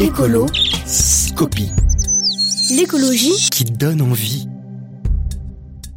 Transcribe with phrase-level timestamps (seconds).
[0.00, 0.46] Écolo,
[0.86, 1.70] Scopie.
[2.70, 4.48] L'écologie qui donne envie.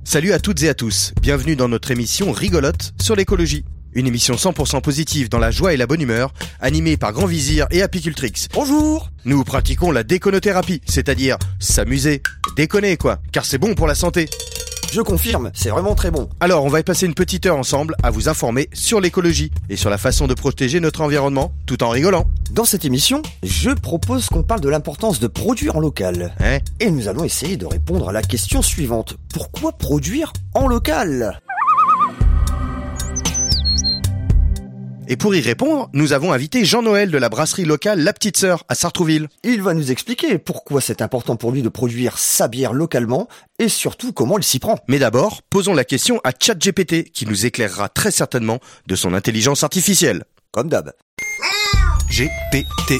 [0.04, 3.66] Salut à toutes et à tous, bienvenue dans notre émission rigolote sur l'écologie.
[3.94, 7.68] Une émission 100% positive dans la joie et la bonne humeur, animée par Grand Vizir
[7.72, 8.48] et Apicultrix.
[8.54, 12.22] Bonjour Nous pratiquons la déconothérapie, c'est-à-dire s'amuser,
[12.56, 14.30] déconner quoi, car c'est bon pour la santé.
[14.92, 16.30] Je confirme, c'est vraiment très bon.
[16.40, 19.76] Alors on va y passer une petite heure ensemble à vous informer sur l'écologie et
[19.76, 22.26] sur la façon de protéger notre environnement tout en rigolant.
[22.52, 26.34] Dans cette émission, je propose qu'on parle de l'importance de produire en local.
[26.40, 26.60] Hein?
[26.80, 29.18] Et nous allons essayer de répondre à la question suivante.
[29.34, 31.42] Pourquoi produire en local?
[35.08, 38.64] Et pour y répondre, nous avons invité Jean-Noël de la brasserie locale La Petite Sœur
[38.70, 39.28] à Sartrouville.
[39.44, 43.28] Il va nous expliquer pourquoi c'est important pour lui de produire sa bière localement
[43.60, 44.80] et surtout comment il s'y prend.
[44.88, 49.64] Mais d'abord, posons la question à ChatGPT qui nous éclairera très certainement de son intelligence
[49.64, 50.24] artificielle.
[50.52, 50.92] Comme d'hab.
[52.10, 53.00] GPT.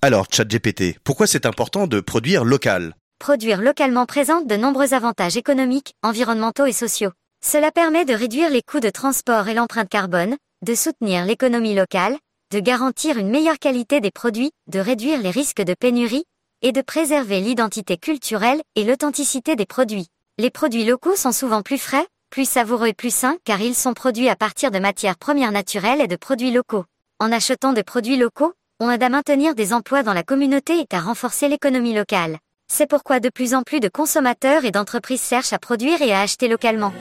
[0.00, 2.94] Alors, ChatGPT, pourquoi c'est important de produire local?
[3.18, 7.12] Produire localement présente de nombreux avantages économiques, environnementaux et sociaux.
[7.44, 12.16] Cela permet de réduire les coûts de transport et l'empreinte carbone, de soutenir l'économie locale,
[12.52, 16.24] de garantir une meilleure qualité des produits, de réduire les risques de pénurie,
[16.62, 20.06] et de préserver l'identité culturelle et l'authenticité des produits.
[20.38, 23.92] Les produits locaux sont souvent plus frais, plus savoureux et plus sains car ils sont
[23.92, 26.84] produits à partir de matières premières naturelles et de produits locaux.
[27.18, 30.94] En achetant des produits locaux, on aide à maintenir des emplois dans la communauté et
[30.94, 32.38] à renforcer l'économie locale.
[32.68, 36.20] C'est pourquoi de plus en plus de consommateurs et d'entreprises cherchent à produire et à
[36.20, 36.92] acheter localement.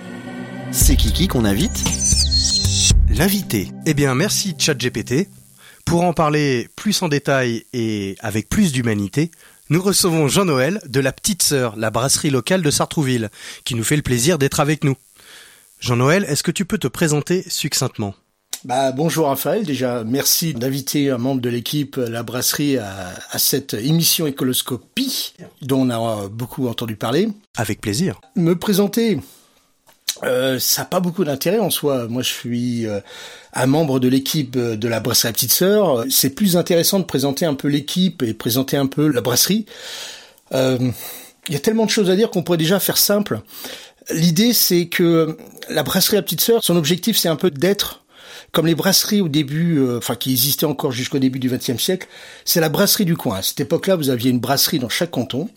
[0.71, 1.83] C'est Kiki qu'on invite
[3.09, 3.69] L'invité.
[3.85, 5.27] Eh bien, merci ChatGPT.
[5.85, 9.31] Pour en parler plus en détail et avec plus d'humanité,
[9.69, 13.29] nous recevons Jean-Noël de la Petite Sœur, la brasserie locale de Sartrouville,
[13.65, 14.95] qui nous fait le plaisir d'être avec nous.
[15.79, 18.15] Jean-Noël, est-ce que tu peux te présenter succinctement?
[18.63, 23.73] Bah, bonjour Raphaël, déjà merci d'inviter un membre de l'équipe, la brasserie, à, à cette
[23.73, 27.27] émission Écoloscopie, dont on a beaucoup entendu parler.
[27.57, 28.21] Avec plaisir.
[28.35, 29.19] Me présenter,
[30.23, 32.07] euh, ça n'a pas beaucoup d'intérêt en soi.
[32.07, 32.99] Moi, je suis euh,
[33.53, 36.05] un membre de l'équipe de la brasserie Petite Sœur.
[36.09, 39.65] C'est plus intéressant de présenter un peu l'équipe et présenter un peu la brasserie.
[40.53, 40.77] Euh,
[41.47, 43.41] Il y a tellement de choses à dire qu'on pourrait déjà faire simple.
[44.11, 45.37] L'idée, c'est que
[45.69, 48.00] la brasserie La Petite Sœur, son objectif, c'est un peu d'être
[48.51, 52.07] comme les brasseries au début, euh, enfin qui existaient encore jusqu'au début du XXe siècle,
[52.43, 53.37] c'est la brasserie du coin.
[53.37, 55.49] À cette époque-là, vous aviez une brasserie dans chaque canton,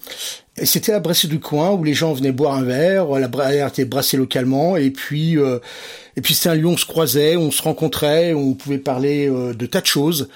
[0.57, 3.69] et c'était la brasserie du coin où les gens venaient boire un verre, la bière
[3.69, 5.59] était brassée localement, et puis euh,
[6.17, 8.55] et puis c'était un lieu où on se croisait, où on se rencontrait, où on
[8.55, 10.29] pouvait parler euh, de tas de choses,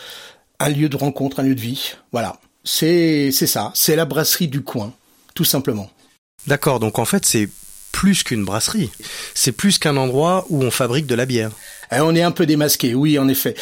[0.58, 1.92] un lieu de rencontre, un lieu de vie.
[2.10, 4.92] Voilà, c'est c'est ça, c'est la brasserie du coin,
[5.34, 5.90] tout simplement.
[6.48, 7.48] D'accord, donc en fait c'est
[7.98, 8.92] plus qu'une brasserie.
[9.34, 11.50] C'est plus qu'un endroit où on fabrique de la bière.
[11.90, 13.56] Et on est un peu démasqué, oui, en effet.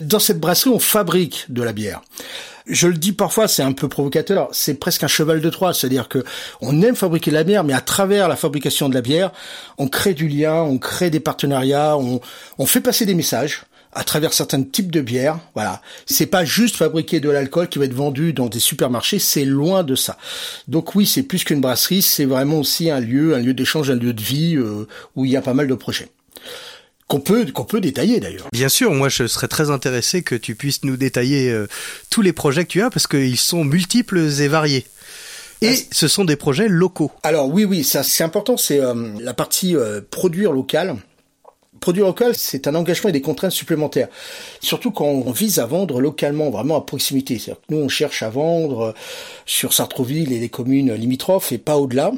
[0.00, 2.00] Dans cette brasserie, on fabrique de la bière.
[2.64, 4.48] Je le dis parfois, c'est un peu provocateur.
[4.52, 6.24] C'est presque un cheval de Troie, c'est-à-dire que
[6.62, 9.30] on aime fabriquer de la bière, mais à travers la fabrication de la bière,
[9.76, 14.32] on crée du lien, on crée des partenariats, on fait passer des messages à travers
[14.32, 15.38] certains types de bières.
[15.54, 19.44] Voilà, c'est pas juste fabriquer de l'alcool qui va être vendu dans des supermarchés, c'est
[19.44, 20.16] loin de ça.
[20.68, 23.96] Donc oui, c'est plus qu'une brasserie, c'est vraiment aussi un lieu, un lieu d'échange, un
[23.96, 24.86] lieu de vie euh,
[25.16, 26.08] où il y a pas mal de projets
[27.08, 28.46] qu'on peut qu'on peut détailler d'ailleurs.
[28.52, 31.66] Bien sûr, moi je serais très intéressé que tu puisses nous détailler euh,
[32.08, 34.86] tous les projets que tu as parce qu'ils sont multiples et variés.
[35.60, 37.12] Et Ah, ce sont des projets locaux.
[37.22, 40.96] Alors oui, oui, ça c'est important, c'est euh, la partie euh, produire local.
[41.82, 44.06] Produire local, c'est un engagement et des contraintes supplémentaires.
[44.60, 47.40] Surtout quand on vise à vendre localement, vraiment à proximité.
[47.40, 48.92] C'est-à-dire que nous, on cherche à vendre euh,
[49.46, 52.12] sur Sartrouville et les communes limitrophes et pas au-delà.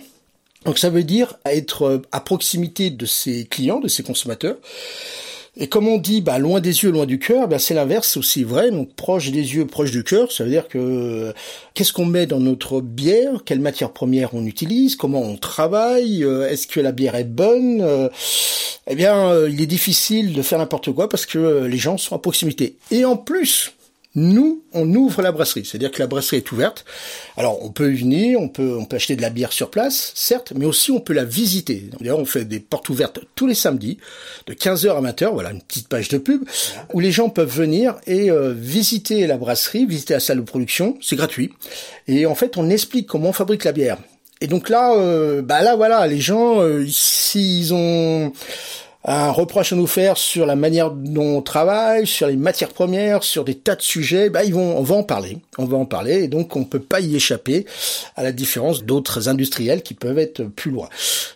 [0.67, 4.57] Donc ça veut dire être euh, à proximité de ses clients, de ses consommateurs.
[5.57, 8.43] Et comme on dit, bah, loin des yeux, loin du cœur, bah, c'est l'inverse, aussi
[8.43, 8.73] vrai.
[8.73, 11.33] Donc proche des yeux, proche du cœur, ça veut dire que
[11.75, 16.49] qu'est-ce qu'on met dans notre bière, quelle matière première on utilise, comment on travaille, euh,
[16.49, 17.81] est-ce que la bière est bonne?
[17.83, 18.09] Euh,
[18.89, 22.17] Eh bien, euh, il est difficile de faire n'importe quoi parce que les gens sont
[22.17, 22.77] à proximité.
[22.91, 23.73] Et en plus,
[24.17, 26.85] nous, on ouvre la brasserie, c'est-à-dire que la brasserie est ouverte.
[27.37, 30.13] Alors, on peut y venir, on peut, on peut acheter de la bière sur place,
[30.15, 31.89] certes, mais aussi on peut la visiter.
[31.99, 33.99] D'ailleurs, on fait des portes ouvertes tous les samedis,
[34.47, 36.45] de 15h à 20h, voilà une petite page de pub,
[36.93, 40.97] où les gens peuvent venir et euh, visiter la brasserie, visiter la salle de production,
[41.01, 41.53] c'est gratuit.
[42.07, 43.99] Et en fait, on explique comment on fabrique la bière.
[44.41, 48.33] Et donc là, euh, bah là, voilà, les gens, euh, s'ils ont
[49.05, 53.23] un reproche à nous faire sur la manière dont on travaille, sur les matières premières,
[53.23, 55.85] sur des tas de sujets, bah ils vont, on va en parler, on va en
[55.85, 57.67] parler, et donc on peut pas y échapper,
[58.17, 60.89] à la différence d'autres industriels qui peuvent être plus loin.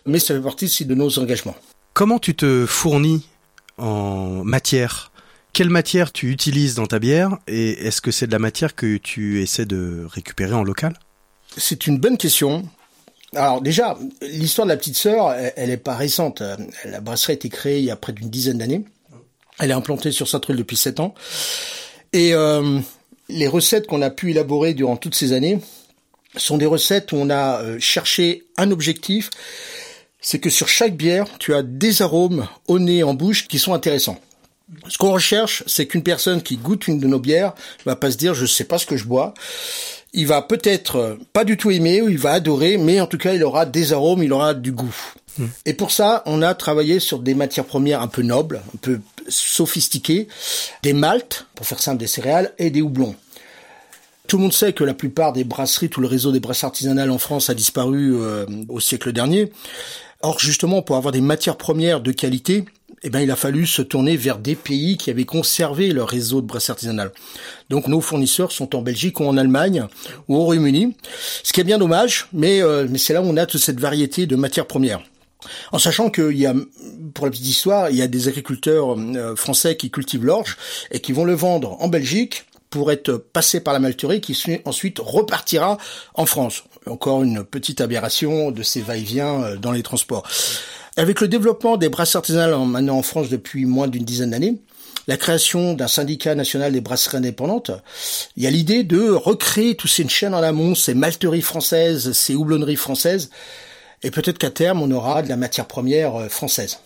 [0.05, 1.55] Mais ça fait partie aussi de nos engagements.
[1.93, 3.25] Comment tu te fournis
[3.77, 5.11] en matière?
[5.53, 8.97] Quelle matière tu utilises dans ta bière et est-ce que c'est de la matière que
[8.97, 10.97] tu essaies de récupérer en local?
[11.57, 12.63] C'est une bonne question.
[13.35, 16.41] Alors déjà, l'histoire de la petite sœur, elle, est pas récente.
[16.85, 18.83] La brasserie a été créée il y a près d'une dizaine d'années.
[19.59, 21.13] Elle est implantée sur Saint-Truel depuis sept ans.
[22.13, 22.79] Et euh,
[23.27, 25.59] les recettes qu'on a pu élaborer durant toutes ces années
[26.35, 29.29] sont des recettes où on a euh, cherché un objectif,
[30.21, 33.73] c'est que sur chaque bière, tu as des arômes au nez, en bouche qui sont
[33.73, 34.19] intéressants.
[34.87, 37.53] Ce qu'on recherche, c'est qu'une personne qui goûte une de nos bières
[37.85, 39.33] va pas se dire je sais pas ce que je bois.
[40.13, 43.17] Il va peut-être euh, pas du tout aimer ou il va adorer, mais en tout
[43.17, 44.95] cas il aura des arômes, il aura du goût.
[45.37, 45.47] Hmm.
[45.65, 48.99] Et pour ça, on a travaillé sur des matières premières un peu nobles, un peu
[49.27, 50.27] sophistiquées,
[50.83, 53.15] des maltes, pour faire simple des céréales, et des houblons.
[54.27, 57.09] Tout le monde sait que la plupart des brasseries, tout le réseau des brasseries artisanales
[57.09, 59.51] en France a disparu euh, au siècle dernier.
[60.21, 62.65] Or, justement, pour avoir des matières premières de qualité,
[63.03, 66.41] eh ben, il a fallu se tourner vers des pays qui avaient conservé leur réseau
[66.41, 67.11] de brasseries artisanales.
[67.69, 69.85] Donc, nos fournisseurs sont en Belgique ou en Allemagne
[70.27, 70.95] ou au Royaume-Uni,
[71.43, 73.79] ce qui est bien dommage, mais, euh, mais c'est là où on a toute cette
[73.79, 75.01] variété de matières premières.
[75.71, 76.53] En sachant qu'il y a,
[77.13, 80.57] pour la petite histoire, il y a des agriculteurs euh, français qui cultivent l'orge
[80.91, 84.99] et qui vont le vendre en Belgique pour être passé par la malterie qui ensuite
[84.99, 85.77] repartira
[86.13, 86.63] en France.
[86.85, 90.27] Encore une petite aberration de ces va-et-vient euh, dans les transports.
[90.99, 94.57] Avec le développement des brasseries artisanales maintenant en France depuis moins d'une dizaine d'années,
[95.07, 97.71] la création d'un syndicat national des brasseries indépendantes,
[98.35, 102.35] il y a l'idée de recréer toutes ces chaînes en amont, ces malteries françaises, ces
[102.35, 103.29] houblonneries françaises,
[104.03, 106.79] et peut-être qu'à terme on aura de la matière première euh, française.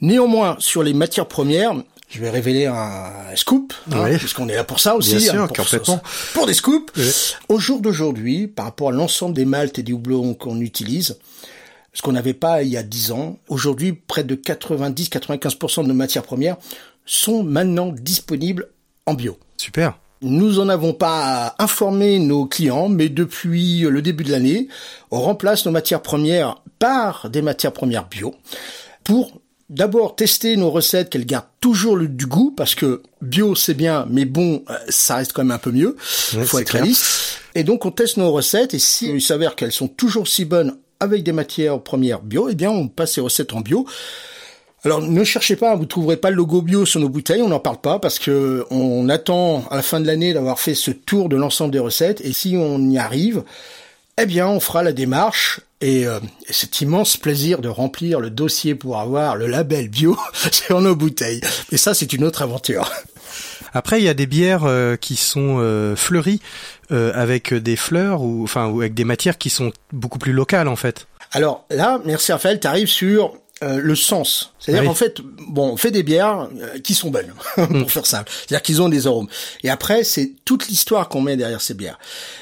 [0.00, 1.76] Néanmoins, sur les matières premières,
[2.08, 5.82] je vais révéler un scoop, hein, puisqu'on est là pour ça aussi, Bien hein, sûr,
[5.84, 6.00] pour,
[6.34, 6.92] pour, des scoops.
[7.48, 11.16] Au jour d'aujourd'hui, par rapport à l'ensemble des maltes et des houblons qu'on utilise,
[11.96, 15.94] ce qu'on n'avait pas il y a 10 ans, aujourd'hui, près de 90-95% de nos
[15.94, 16.58] matières premières
[17.06, 18.68] sont maintenant disponibles
[19.06, 19.38] en bio.
[19.56, 19.98] Super.
[20.20, 24.68] Nous en avons pas informé nos clients, mais depuis le début de l'année,
[25.10, 28.34] on remplace nos matières premières par des matières premières bio
[29.02, 29.40] pour
[29.70, 34.06] d'abord tester nos recettes qu'elles gardent toujours le, du goût parce que bio c'est bien
[34.08, 35.96] mais bon euh, ça reste quand même un peu mieux
[36.34, 39.72] il faut être réaliste et donc on teste nos recettes et si il s'avère qu'elles
[39.72, 43.52] sont toujours si bonnes avec des matières premières bio eh bien on passe ces recettes
[43.54, 43.86] en bio
[44.84, 47.58] alors ne cherchez pas, vous trouverez pas le logo bio sur nos bouteilles, on n'en
[47.58, 51.28] parle pas parce que on attend à la fin de l'année d'avoir fait ce tour
[51.28, 53.42] de l'ensemble des recettes et si on y arrive,
[54.16, 58.74] eh bien on fera la démarche et, euh, cet immense plaisir de remplir le dossier
[58.74, 60.16] pour avoir le label bio
[60.52, 61.40] sur nos bouteilles.
[61.70, 62.90] Mais ça, c'est une autre aventure.
[63.72, 66.40] Après, il y a des bières euh, qui sont euh, fleuries
[66.90, 70.76] avec des fleurs ou enfin ou avec des matières qui sont beaucoup plus locales en
[70.76, 71.08] fait.
[71.32, 74.52] Alors là, merci Raphaël, tu arrives sur euh, le sens.
[74.58, 77.88] C'est-à-dire ah qu'en fait, bon, on fait des bières euh, qui sont bonnes, pour mm.
[77.88, 78.30] faire simple.
[78.30, 79.28] C'est-à-dire qu'ils ont des arômes.
[79.62, 81.98] Et après, c'est toute l'histoire qu'on met derrière ces bières.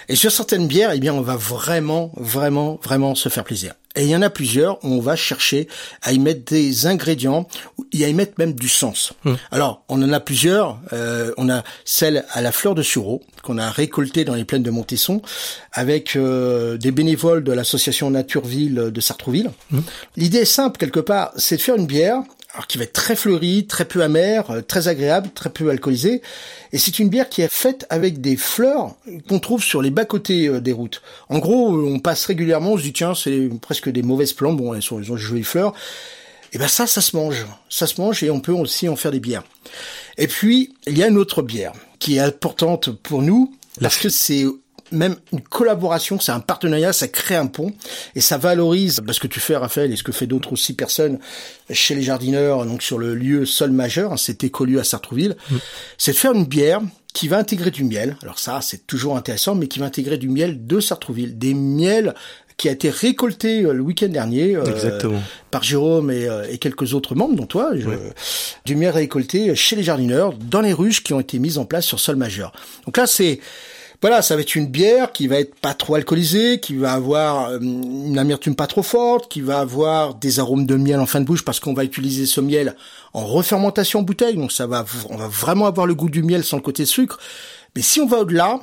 [0.09, 3.75] Et sur certaines bières, eh bien, on va vraiment, vraiment, vraiment se faire plaisir.
[3.97, 5.69] Et il y en a plusieurs où on va chercher
[6.03, 7.47] à y mettre des ingrédients,
[7.93, 9.13] et à y mettre même du sens.
[9.25, 9.37] Hum.
[9.51, 10.79] Alors, on en a plusieurs.
[10.93, 14.63] Euh, on a celle à la fleur de sureau qu'on a récoltée dans les plaines
[14.63, 15.23] de Montesson
[15.73, 19.51] avec euh, des bénévoles de l'association Natureville de Sartrouville.
[19.73, 19.83] Hum.
[20.17, 22.23] L'idée est simple quelque part, c'est de faire une bière
[22.55, 26.23] alors qui va être très fleurie, très peu amère, euh, très agréable, très peu alcoolisée.
[26.73, 28.95] Et c'est une bière qui est faite avec des fleurs
[29.29, 31.03] qu'on trouve sur les bas-côtés euh, des routes.
[31.29, 34.73] En gros, on passe régulièrement, on se dit tiens, c'est presque des mauvaises plantes, bon,
[34.73, 35.75] elles, sont, elles ont jolies fleurs.
[36.53, 37.45] Et ben ça, ça se mange.
[37.69, 39.43] Ça se mange et on peut aussi en faire des bières.
[40.17, 44.09] Et puis, il y a une autre bière qui est importante pour nous, parce que
[44.09, 44.45] c'est
[44.95, 47.73] même une collaboration, c'est un partenariat, ça crée un pont
[48.15, 51.19] et ça valorise ce que tu fais, Raphaël, et ce que fait d'autres aussi personnes
[51.71, 55.57] chez les jardineurs, donc sur le lieu sol majeur, hein, cet écolieu à Sartrouville, mm.
[55.99, 56.81] c'est de faire une bière
[57.13, 58.17] qui va intégrer du miel.
[58.23, 62.15] Alors ça, c'est toujours intéressant, mais qui va intégrer du miel de Sartrouville, des miels
[62.57, 64.65] qui a été récolté euh, le week-end dernier euh,
[65.51, 67.73] par Jérôme euh, et, quelques autres membres, dont toi,
[68.65, 71.85] du miel récolté chez les jardineurs dans les ruches qui ont été mises en place
[71.85, 72.53] sur sol majeur.
[72.87, 73.41] Donc là, c'est
[74.05, 77.49] voilà, ça va être une bière qui va être pas trop alcoolisée, qui va avoir
[77.49, 81.21] euh, une amertume pas trop forte, qui va avoir des arômes de miel en fin
[81.21, 82.77] de bouche parce qu'on va utiliser ce miel
[83.15, 86.45] en refermentation en bouteille, donc ça va, on va vraiment avoir le goût du miel
[86.45, 87.19] sans le côté sucre.
[87.75, 88.61] Mais si on va au-delà,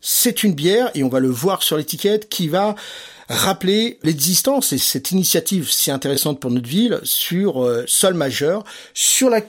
[0.00, 2.76] c'est une bière et on va le voir sur l'étiquette qui va
[3.28, 8.62] rappeler l'existence et cette initiative si intéressante pour notre ville sur euh, sol majeur,
[8.94, 9.40] sur la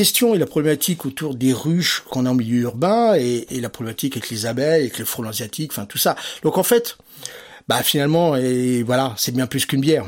[0.00, 4.16] question et la problématique autour des ruches qu'on a en milieu urbain et, la problématique
[4.16, 6.16] avec les abeilles, avec les frelons asiatiques, enfin tout ça.
[6.42, 6.96] Donc en fait,
[7.68, 10.06] bah finalement, et voilà, c'est bien plus qu'une bière.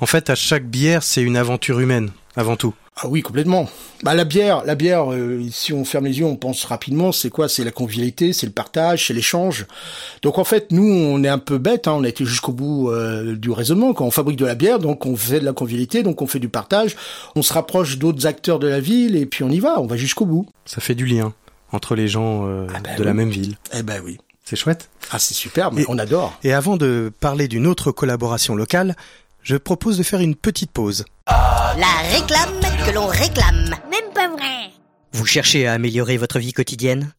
[0.00, 2.72] En fait, à chaque bière, c'est une aventure humaine, avant tout.
[2.94, 3.70] Ah oui, complètement.
[4.02, 7.30] Bah la bière, la bière, euh, si on ferme les yeux, on pense rapidement, c'est
[7.30, 7.48] quoi?
[7.48, 9.66] C'est la convivialité, c'est le partage, c'est l'échange.
[10.20, 12.90] Donc en fait, nous, on est un peu bête, hein, on a été jusqu'au bout
[12.90, 13.94] euh, du raisonnement.
[13.94, 16.38] Quand on fabrique de la bière, donc on fait de la convivialité, donc on fait
[16.38, 16.94] du partage,
[17.34, 19.96] on se rapproche d'autres acteurs de la ville et puis on y va, on va
[19.96, 20.46] jusqu'au bout.
[20.66, 21.32] Ça fait du lien
[21.72, 23.56] entre les gens euh, Ah ben de la même ville.
[23.72, 24.18] Eh ben oui.
[24.44, 24.90] C'est chouette.
[25.10, 26.38] Ah c'est superbe, Et- on adore.
[26.44, 28.96] Et avant de parler d'une autre collaboration locale,
[29.42, 31.06] je propose de faire une petite pause.
[31.78, 33.74] La réclame que l'on réclame.
[33.90, 34.70] Même pas vrai.
[35.12, 37.14] Vous cherchez à améliorer votre vie quotidienne?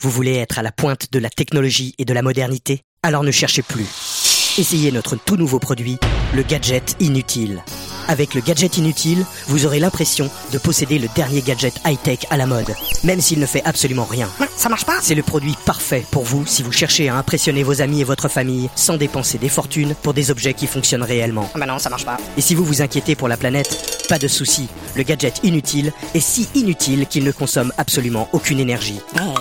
[0.00, 2.80] Vous voulez être à la pointe de la technologie et de la modernité?
[3.02, 4.54] Alors ne cherchez plus.
[4.56, 5.98] Essayez notre tout nouveau produit,
[6.34, 7.62] le gadget inutile.
[8.08, 12.46] Avec le gadget inutile, vous aurez l'impression de posséder le dernier gadget high-tech à la
[12.46, 12.74] mode,
[13.04, 14.30] même s'il ne fait absolument rien.
[14.56, 17.82] Ça marche pas C'est le produit parfait pour vous si vous cherchez à impressionner vos
[17.82, 21.50] amis et votre famille sans dépenser des fortunes pour des objets qui fonctionnent réellement.
[21.54, 22.16] Ah bah non, ça marche pas.
[22.38, 24.68] Et si vous vous inquiétez pour la planète, pas de souci.
[24.96, 29.00] Le gadget inutile est si inutile qu'il ne consomme absolument aucune énergie.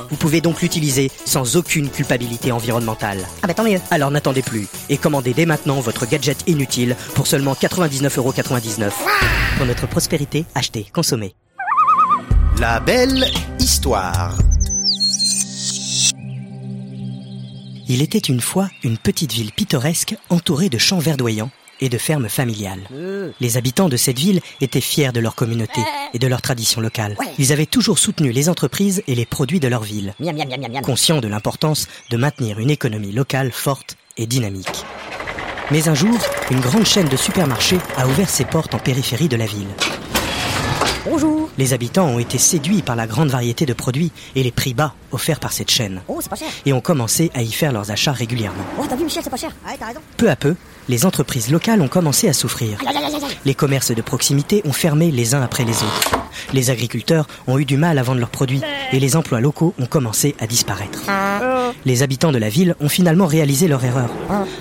[0.10, 3.26] Vous pouvez donc l'utiliser sans aucune culpabilité environnementale.
[3.42, 3.80] Ah bah tant mieux.
[3.92, 8.57] Alors n'attendez plus et commandez dès maintenant votre gadget inutile pour seulement 99,99€.
[9.58, 11.36] Pour notre prospérité, achetez, consommez.
[12.60, 13.26] La belle
[13.60, 14.36] histoire.
[17.88, 22.30] Il était une fois une petite ville pittoresque entourée de champs verdoyants et de fermes
[22.30, 22.88] familiales.
[23.40, 25.82] Les habitants de cette ville étaient fiers de leur communauté
[26.16, 27.16] et de leur tradition locale.
[27.38, 30.16] Ils avaient toujours soutenu les entreprises et les produits de leur ville,
[30.82, 34.84] conscients de l'importance de maintenir une économie locale forte et dynamique.
[35.72, 36.18] Mais un jour,
[36.50, 39.68] une grande chaîne de supermarchés a ouvert ses portes en périphérie de la ville.
[41.10, 41.50] Bonjour.
[41.58, 44.94] Les habitants ont été séduits par la grande variété de produits et les prix bas
[45.12, 46.48] offerts par cette chaîne, Oh, c'est pas cher.
[46.66, 48.64] et ont commencé à y faire leurs achats régulièrement.
[48.80, 49.52] Oh, t'as vu Michel, c'est pas cher.
[49.66, 50.00] Ah ouais, t'as raison.
[50.18, 50.56] Peu à peu,
[50.90, 52.78] les entreprises locales ont commencé à souffrir.
[52.82, 53.38] Aïe, aïe, aïe, aïe, aïe.
[53.46, 56.12] Les commerces de proximité ont fermé les uns après les autres.
[56.54, 59.86] Les agriculteurs ont eu du mal à vendre leurs produits et les emplois locaux ont
[59.86, 61.04] commencé à disparaître.
[61.86, 64.10] Les habitants de la ville ont finalement réalisé leur erreur.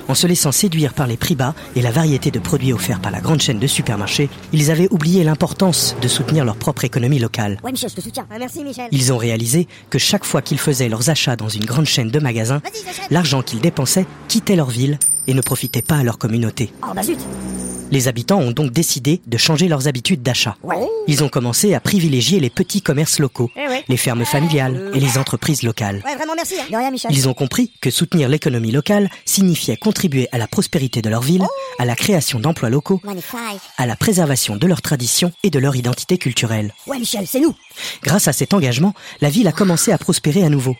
[0.09, 3.12] En se laissant séduire par les prix bas et la variété de produits offerts par
[3.12, 7.59] la grande chaîne de supermarchés, ils avaient oublié l'importance de soutenir leur propre économie locale.
[7.62, 8.26] Ouais, Michel, je te soutiens.
[8.30, 8.88] Ah, merci, Michel.
[8.92, 12.18] Ils ont réalisé que chaque fois qu'ils faisaient leurs achats dans une grande chaîne de
[12.18, 12.62] magasins,
[13.11, 16.73] l'argent qu'ils dépensaient quittait leur ville et ne profitait pas à leur communauté.
[16.83, 17.18] Oh, bah zut.
[17.90, 20.57] Les habitants ont donc décidé de changer leurs habitudes d'achat.
[21.07, 25.19] Ils ont commencé à privilégier les petits commerces locaux, Eh les fermes familiales et les
[25.19, 26.02] entreprises locales.
[26.05, 26.88] Hein.
[27.11, 31.47] Ils ont compris que soutenir l'économie locale signifiait contribuer à la prospérité de leur ville,
[31.78, 33.00] à la création d'emplois locaux,
[33.76, 36.75] à la préservation de leurs traditions et de leur identité culturelle.
[36.87, 37.55] Ouais, Michel, c'est nous.
[38.02, 40.76] Grâce à cet engagement, la ville a commencé à prospérer à nouveau.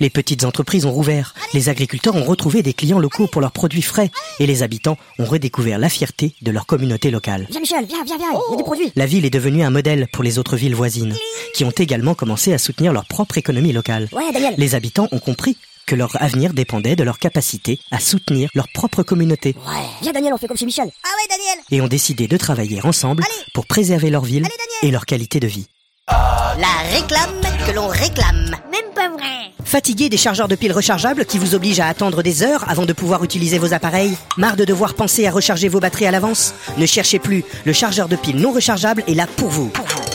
[0.00, 3.82] Les petites entreprises ont rouvert, les agriculteurs ont retrouvé des clients locaux pour leurs produits
[3.82, 4.10] frais
[4.40, 7.46] et les habitants ont redécouvert la fierté de leur communauté locale.
[7.50, 8.28] Viens, Michel, viens, viens, viens.
[8.48, 8.92] Il y a des produits.
[8.96, 11.14] La ville est devenue un modèle pour les autres villes voisines,
[11.54, 14.08] qui ont également commencé à soutenir leur propre économie locale.
[14.12, 14.54] Ouais, Daniel.
[14.58, 19.02] Les habitants ont compris que leur avenir dépendait de leur capacité à soutenir leur propre
[19.02, 19.84] communauté Ouais.
[20.02, 20.90] Viens, Daniel, on fait comme chez Michel.
[21.02, 21.64] Ah ouais, Daniel.
[21.70, 23.44] et ont décidé de travailler ensemble Allez.
[23.54, 25.66] pour préserver leur ville Allez, et leur qualité de vie.
[26.08, 28.56] La réclame que l'on réclame.
[28.70, 29.52] Même pas vrai.
[29.64, 32.92] Fatigué des chargeurs de piles rechargeables qui vous obligent à attendre des heures avant de
[32.94, 36.86] pouvoir utiliser vos appareils Marre de devoir penser à recharger vos batteries à l'avance Ne
[36.86, 39.70] cherchez plus, le chargeur de piles non rechargeable est là pour vous.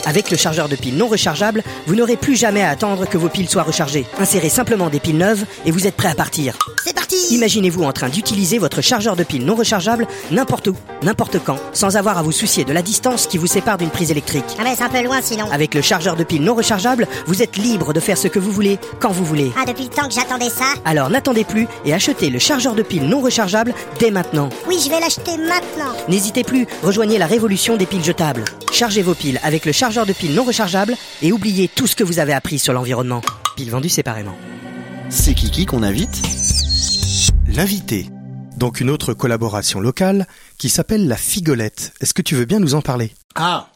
[0.06, 3.28] Avec le chargeur de piles non rechargeable, vous n'aurez plus jamais à attendre que vos
[3.28, 4.06] piles soient rechargées.
[4.18, 6.58] Insérez simplement des piles neuves et vous êtes prêt à partir.
[6.84, 7.03] C'est parti.
[7.30, 11.96] Imaginez-vous en train d'utiliser votre chargeur de piles non rechargeable n'importe où, n'importe quand, sans
[11.96, 14.44] avoir à vous soucier de la distance qui vous sépare d'une prise électrique.
[14.58, 15.46] Ah mais c'est un peu loin sinon.
[15.50, 18.50] Avec le chargeur de piles non rechargeable, vous êtes libre de faire ce que vous
[18.50, 19.52] voulez, quand vous voulez.
[19.56, 20.64] Ah, depuis le temps que j'attendais ça.
[20.84, 24.50] Alors n'attendez plus et achetez le chargeur de piles non rechargeable dès maintenant.
[24.68, 25.92] Oui, je vais l'acheter maintenant.
[26.08, 28.44] N'hésitez plus, rejoignez la révolution des piles jetables.
[28.72, 32.04] Chargez vos piles avec le chargeur de piles non rechargeable et oubliez tout ce que
[32.04, 33.22] vous avez appris sur l'environnement.
[33.56, 34.36] Piles vendues séparément.
[35.10, 36.22] C'est Kiki qu'on invite
[37.56, 38.06] L'invité.
[38.56, 40.26] Donc une autre collaboration locale
[40.58, 41.92] qui s'appelle la Figolette.
[42.00, 43.12] Est-ce que tu veux bien nous en parler?
[43.36, 43.68] Ah,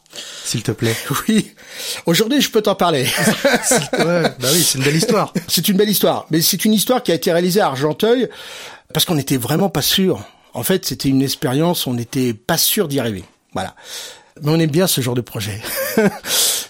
[0.43, 0.95] S'il te plaît.
[1.29, 1.53] oui.
[2.05, 3.07] Aujourd'hui, je peux t'en parler.
[3.93, 5.33] Ouais, bah oui, c'est une belle histoire.
[5.47, 6.25] c'est une belle histoire.
[6.29, 8.27] Mais c'est une histoire qui a été réalisée à Argenteuil
[8.93, 10.23] parce qu'on n'était vraiment pas sûr.
[10.53, 13.23] En fait, c'était une expérience, on n'était pas sûr d'y arriver.
[13.53, 13.75] Voilà.
[14.41, 15.59] Mais on aime bien ce genre de projet.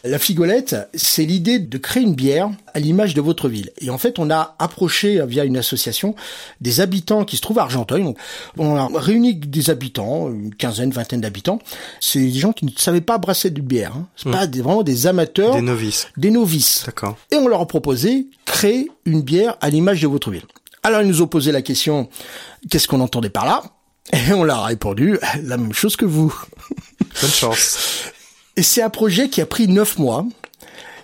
[0.05, 3.69] La figolette, c'est l'idée de créer une bière à l'image de votre ville.
[3.81, 6.15] Et en fait, on a approché via une association
[6.61, 8.03] des habitants qui se trouvent à Argenteuil.
[8.03, 8.17] Donc,
[8.57, 11.59] on a réuni des habitants, une quinzaine, vingtaine d'habitants.
[11.99, 13.91] C'est des gens qui ne savaient pas brasser de bière.
[13.93, 14.07] Hein.
[14.15, 16.07] C'est pas des- vraiment des amateurs, Des novices.
[16.15, 16.83] des novices.
[16.85, 17.17] D'accord.
[17.31, 20.45] Et on leur a proposé créer une bière à l'image de votre ville.
[20.81, 22.07] Alors ils nous ont posé la question
[22.69, 23.63] qu'est-ce qu'on entendait par là?
[24.13, 26.33] Et on leur a répondu la même chose que vous.
[27.21, 27.77] Bonne chance.
[28.55, 30.25] Et c'est un projet qui a pris neuf mois.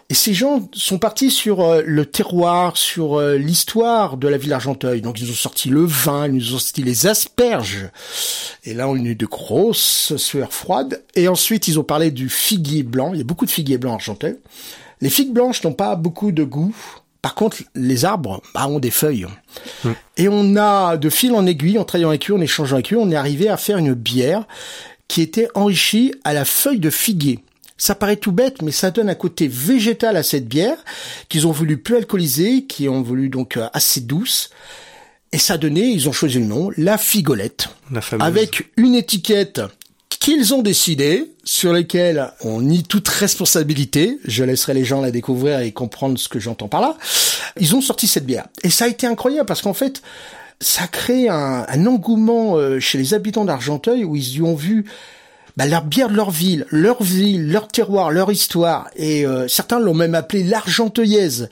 [0.10, 4.52] Et ces gens sont partis sur euh, le terroir, sur euh, l'histoire de la ville
[4.52, 5.02] d'Argenteuil.
[5.02, 7.90] Donc ils ont sorti le vin, ils nous ont sorti les asperges.
[8.66, 11.04] Et là, on a eu de grosses sueurs froides.
[11.16, 13.14] Et ensuite, ils ont parlé du figuier blanc.
[13.14, 14.38] Il y a beaucoup de figuiers blancs à Argenteuil.
[15.02, 16.76] Les figues blanches n'ont pas beaucoup de goût.
[17.24, 19.26] Par contre, les arbres bah, ont des feuilles.
[20.18, 22.98] Et on a, de fil en aiguille, en travaillant avec eux, en échangeant avec eux,
[23.00, 24.46] on est arrivé à faire une bière
[25.08, 27.40] qui était enrichie à la feuille de figuier.
[27.78, 30.78] Ça paraît tout bête, mais ça donne un côté végétal à cette bière
[31.28, 34.50] qu'ils ont voulu peu alcooliser, qui ont voulu donc euh, assez douce.
[35.34, 37.68] Et ça a donné, ils ont choisi le nom, la figolette.
[37.92, 38.02] La.
[38.22, 39.62] Avec une étiquette
[40.10, 44.20] qu'ils ont décidé, sur lesquelles on nie toute responsabilité.
[44.26, 46.98] Je laisserai les gens la découvrir et comprendre ce que j'entends par là.
[47.60, 48.48] Ils ont sorti cette bière.
[48.64, 50.02] Et ça a été incroyable parce qu'en fait,
[50.60, 54.56] ça a créé un, un engouement euh, chez les habitants d'Argenteuil où ils y ont
[54.56, 54.86] vu
[55.58, 58.90] bah, leur bière de leur ville, leur ville, leur terroir, leur histoire.
[58.96, 61.50] Et euh, certains l'ont même appelé l'Argenteuillaise.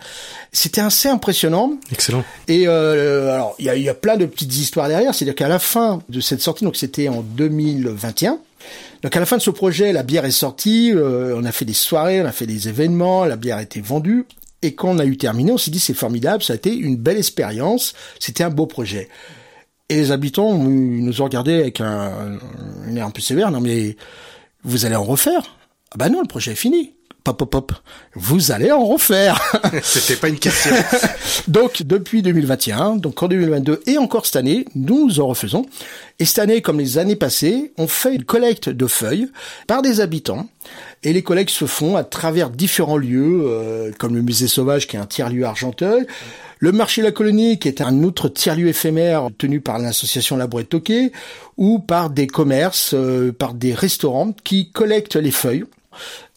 [0.52, 1.78] C'était assez impressionnant.
[1.92, 2.24] Excellent.
[2.48, 5.16] Et euh, alors, il y a, y a plein de petites histoires derrière.
[5.16, 8.40] C'est-à-dire qu'à la fin de cette sortie, donc c'était en 2021,
[9.04, 11.66] donc à la fin de ce projet, la bière est sortie, euh, on a fait
[11.66, 14.26] des soirées, on a fait des événements, la bière a été vendue.
[14.64, 16.96] Et quand on a eu terminé, on s'est dit c'est formidable, ça a été une
[16.96, 19.10] belle expérience, c'était un beau projet.
[19.90, 22.40] Et les habitants nous ont regardé avec un,
[22.88, 23.98] un air un peu sévère, non mais
[24.64, 25.58] vous allez en refaire?
[25.92, 26.93] Ah bah non, le projet est fini.
[27.24, 27.72] Pop, pop, pop.
[28.16, 29.40] Vous allez en refaire.
[29.84, 30.76] C'était pas une question.
[31.48, 35.66] donc depuis 2021, donc en 2022 et encore cette année, nous en refaisons.
[36.20, 39.30] Et cette année, comme les années passées, on fait une collecte de feuilles
[39.68, 40.50] par des habitants.
[41.04, 44.98] Et les collectes se font à travers différents lieux, euh, comme le musée sauvage qui
[44.98, 46.06] est un tiers-lieu Argenteuil,
[46.60, 50.48] le marché de la colonie qui est un autre tiers-lieu éphémère tenu par l'association La
[50.48, 51.14] Brouette Toquet,
[51.56, 55.64] ou par des commerces, euh, par des restaurants qui collectent les feuilles.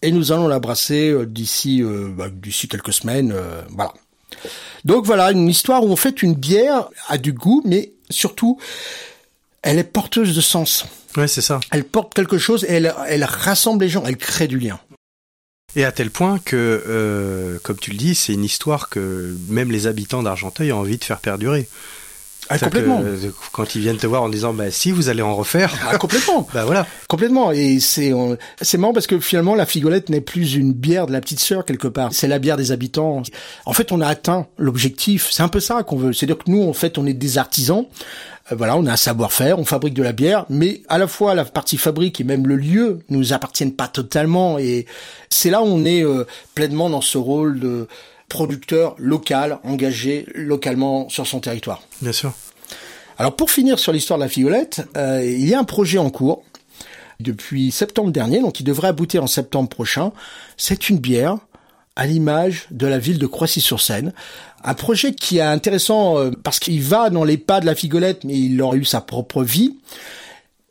[0.06, 3.92] Et nous allons la brasser euh, d'ici euh, bah, d'ici quelques semaines, euh, voilà.
[4.84, 8.56] Donc voilà, une histoire où en fait une bière a du goût, mais surtout,
[9.62, 10.86] elle est porteuse de sens.
[11.16, 11.58] Ouais, c'est ça.
[11.72, 14.78] Elle porte quelque chose et elle, elle rassemble les gens, elle crée du lien.
[15.74, 19.72] Et à tel point que, euh, comme tu le dis, c'est une histoire que même
[19.72, 21.66] les habitants d'Argenteuil ont envie de faire perdurer.
[22.48, 23.00] Ah, complètement.
[23.00, 25.74] que, euh, quand ils viennent te voir en disant, bah si vous allez en refaire,
[25.88, 26.46] Ah, complètement.
[26.54, 26.86] bah voilà.
[27.08, 27.52] Complètement.
[27.52, 28.12] Et c'est
[28.60, 31.64] c'est marrant parce que finalement la figolette n'est plus une bière de la petite sœur
[31.64, 32.10] quelque part.
[32.12, 33.22] C'est la bière des habitants.
[33.64, 35.28] En fait, on a atteint l'objectif.
[35.30, 36.12] C'est un peu ça qu'on veut.
[36.12, 37.86] C'est-à-dire que nous, en fait, on est des artisans.
[38.52, 41.34] Euh, voilà, on a un savoir-faire, on fabrique de la bière, mais à la fois
[41.34, 44.58] la partie fabrique et même le lieu nous appartiennent pas totalement.
[44.58, 44.86] Et
[45.30, 47.88] c'est là où on est euh, pleinement dans ce rôle de
[48.28, 51.82] producteur local, engagé localement sur son territoire.
[52.02, 52.32] Bien sûr.
[53.18, 56.10] Alors pour finir sur l'histoire de la figolette, euh, il y a un projet en
[56.10, 56.42] cours
[57.20, 60.12] depuis septembre dernier, donc il devrait aboutir en septembre prochain.
[60.56, 61.38] C'est une bière
[61.94, 64.12] à l'image de la ville de Croissy-sur-Seine.
[64.62, 68.24] Un projet qui est intéressant euh, parce qu'il va dans les pas de la figolette,
[68.24, 69.78] mais il aura eu sa propre vie.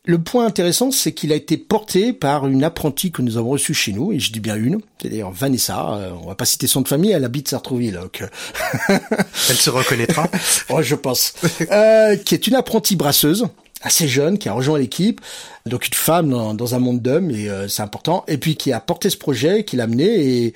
[0.05, 3.73] Le point intéressant, c'est qu'il a été porté par une apprentie que nous avons reçue
[3.73, 6.67] chez nous, et je dis bien une, c'est d'ailleurs Vanessa, euh, on va pas citer
[6.67, 8.23] son de famille, elle habite Sartrouville, donc
[8.89, 10.29] Elle se reconnaîtra.
[10.69, 11.33] Oh, je pense.
[11.71, 13.47] Euh, qui est une apprentie brasseuse,
[13.81, 15.21] assez jeune, qui a rejoint l'équipe.
[15.65, 18.23] Donc une femme dans, dans un monde d'hommes, et euh, c'est important.
[18.27, 20.53] Et puis qui a porté ce projet, qui l'a mené, et,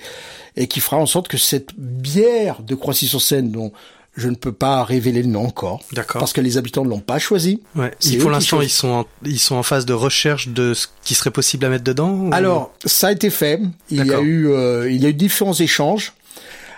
[0.56, 3.72] et qui fera en sorte que cette bière de Croissy-sur-Seine, dont
[4.16, 6.18] je ne peux pas révéler le nom encore, D'accord.
[6.18, 7.60] parce que les habitants ne l'ont pas choisi.
[7.76, 7.92] Ouais.
[8.10, 11.14] Et pour l'instant, ils sont en, ils sont en phase de recherche de ce qui
[11.14, 12.10] serait possible à mettre dedans.
[12.10, 13.60] ou- Alors, ça a été fait.
[13.90, 16.12] Il y a eu, euh, il y a eu différents échanges.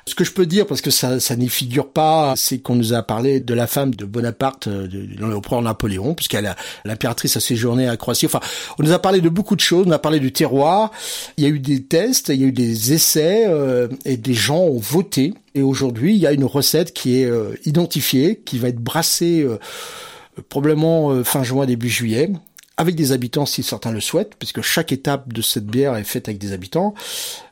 [0.06, 2.92] Ce que je peux dire, parce que ça, ça n'y figure pas, c'est qu'on nous
[2.92, 4.88] a parlé de la femme de Bonaparte euh,
[5.18, 8.26] dans l'empereur Napoléon, puisqu'elle l'impératrice a séjourné à Croatie.
[8.26, 8.40] Enfin,
[8.78, 9.86] on nous a parlé de beaucoup de choses.
[9.86, 10.90] On a parlé du terroir.
[11.36, 14.34] Il y a eu des tests, il y a eu des essais, euh, et des
[14.34, 15.34] gens ont voté.
[15.54, 19.42] Et aujourd'hui, il y a une recette qui est euh, identifiée, qui va être brassée
[19.42, 19.58] euh,
[20.48, 22.30] probablement euh, fin juin, début juillet,
[22.76, 26.28] avec des habitants si certains le souhaitent, puisque chaque étape de cette bière est faite
[26.28, 26.94] avec des habitants.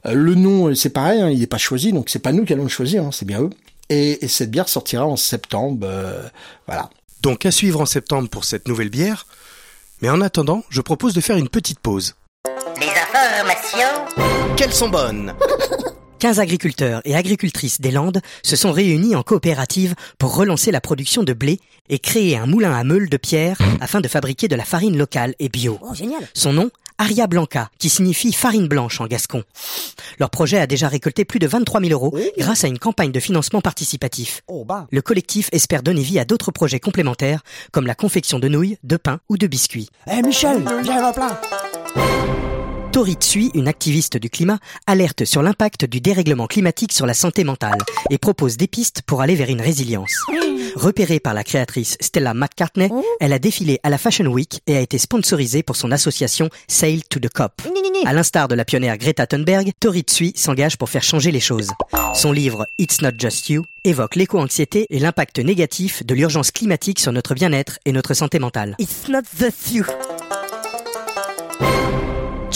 [0.07, 2.45] Euh, le nom, euh, c'est pareil, hein, il n'est pas choisi, donc c'est pas nous
[2.45, 3.51] qui allons le choisir, hein, c'est bien eux.
[3.89, 6.23] Et, et cette bière sortira en septembre, euh,
[6.67, 6.91] voilà.
[7.23, 9.27] Donc à suivre en septembre pour cette nouvelle bière.
[10.01, 12.15] Mais en attendant, je propose de faire une petite pause.
[12.81, 15.35] Les informations Qu'elles sont bonnes
[16.21, 21.23] 15 agriculteurs et agricultrices des Landes se sont réunis en coopérative pour relancer la production
[21.23, 24.65] de blé et créer un moulin à meule de pierre afin de fabriquer de la
[24.65, 25.79] farine locale et bio.
[25.81, 29.45] Oh, génial Son nom, Aria Blanca, qui signifie farine blanche en gascon.
[30.19, 33.21] Leur projet a déjà récolté plus de 23 000 euros grâce à une campagne de
[33.21, 34.43] financement participatif.
[34.47, 37.41] Oh, bah Le collectif espère donner vie à d'autres projets complémentaires,
[37.73, 39.89] comme la confection de nouilles, de pain ou de biscuits.
[40.07, 41.41] Eh, Michel, viens, là
[42.93, 47.45] Tori Tsui, une activiste du climat, alerte sur l'impact du dérèglement climatique sur la santé
[47.45, 47.79] mentale
[48.11, 50.13] et propose des pistes pour aller vers une résilience.
[50.75, 54.81] Repérée par la créatrice Stella McCartney, elle a défilé à la Fashion Week et a
[54.81, 57.63] été sponsorisée pour son association Sail to the Cop.
[58.07, 61.71] À l'instar de la pionnière Greta Thunberg, Tori Tsui s'engage pour faire changer les choses.
[62.15, 67.13] Son livre It's Not Just You évoque l'éco-anxiété et l'impact négatif de l'urgence climatique sur
[67.13, 68.75] notre bien-être et notre santé mentale.
[68.79, 69.85] It's not the you.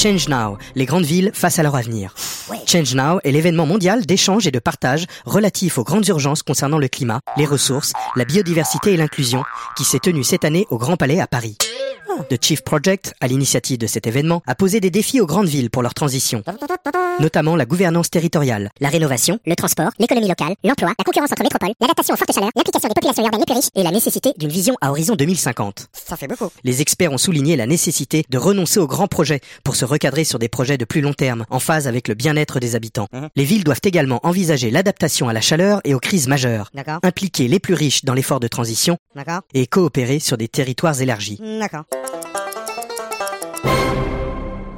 [0.05, 2.15] Change Now, les grandes villes face à leur avenir.
[2.67, 6.89] Change Now est l'événement mondial d'échange et de partage relatif aux grandes urgences concernant le
[6.89, 9.45] climat, les ressources, la biodiversité et l'inclusion,
[9.79, 11.57] qui s'est tenu cette année au Grand Palais à Paris.
[12.29, 15.71] The Chief Project, à l'initiative de cet événement, a posé des défis aux grandes villes
[15.71, 16.43] pour leur transition,
[17.19, 21.73] notamment la gouvernance territoriale, La rénovation, le transport, l'économie locale, l'emploi, la concurrence entre métropoles,
[21.81, 24.51] l'adaptation aux fortes chaleurs, l'implication des populations urbaines les plus riches et la nécessité d'une
[24.51, 25.89] vision à horizon 2050.
[25.93, 26.51] Ça fait beaucoup.
[26.63, 30.39] Les experts ont souligné la nécessité de renoncer aux grands projets pour se recadrer sur
[30.39, 33.07] des projets de plus long terme, en phase avec le bien-être des habitants.
[33.13, 33.29] Mhm.
[33.37, 36.71] Les villes doivent également envisager l'adaptation à la chaleur et aux crises majeures,
[37.03, 38.99] impliquer les plus riches dans l'effort de transition
[39.55, 41.41] et coopérer sur des territoires élargis.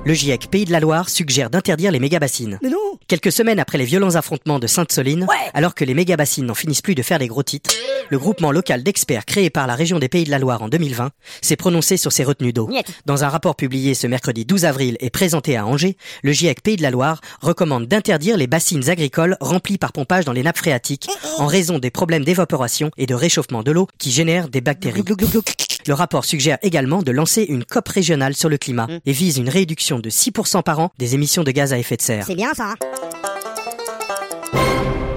[0.06, 2.60] Le GIEC Pays de la Loire suggère d'interdire les méga-bassines.
[2.62, 6.54] Mais non Quelques semaines après les violents affrontements de Sainte-Soline, alors que les méga-bassines n'en
[6.54, 7.74] finissent plus de faire des gros titres,
[8.08, 11.10] le groupement local d'experts créé par la région des Pays de la Loire en 2020
[11.42, 12.70] s'est prononcé sur ces retenues d'eau.
[13.04, 16.76] Dans un rapport publié ce mercredi 12 avril et présenté à Angers, le GIEC Pays
[16.76, 21.08] de la Loire recommande d'interdire les bassines agricoles remplies par pompage dans les nappes phréatiques
[21.38, 25.02] en raison des problèmes d'évaporation et de réchauffement de l'eau qui génèrent des bactéries.
[25.86, 29.48] Le rapport suggère également de lancer une COP régionale sur le climat et vise une
[29.48, 32.24] réduction de 6% par an des émissions de gaz à effet de serre.
[32.26, 32.72] C'est bien ça.
[32.72, 32.74] hein.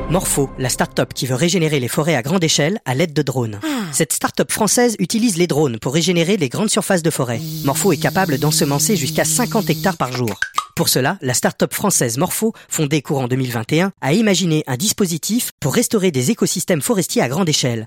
[0.09, 3.59] Morpho, la start-up qui veut régénérer les forêts à grande échelle à l'aide de drones.
[3.91, 7.39] Cette start-up française utilise les drones pour régénérer les grandes surfaces de forêt.
[7.63, 10.31] Morpho est capable d'ensemencer jusqu'à 50 hectares par jour.
[10.75, 16.09] Pour cela, la start-up française Morpho, fondée courant 2021, a imaginé un dispositif pour restaurer
[16.09, 17.85] des écosystèmes forestiers à grande échelle.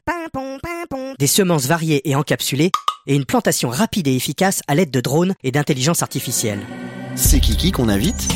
[1.18, 2.70] Des semences variées et encapsulées
[3.06, 6.60] et une plantation rapide et efficace à l'aide de drones et d'intelligence artificielle.
[7.14, 8.28] C'est Kiki qu'on invite?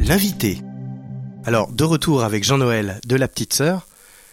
[0.00, 0.58] L'invité.
[1.44, 3.86] Alors, de retour avec Jean-Noël de la petite sœur,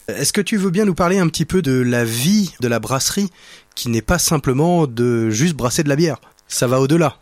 [0.07, 2.79] est-ce que tu veux bien nous parler un petit peu de la vie de la
[2.79, 3.29] brasserie
[3.73, 6.21] qui n'est pas simplement de juste brasser de la bière?
[6.47, 7.17] Ça va au-delà.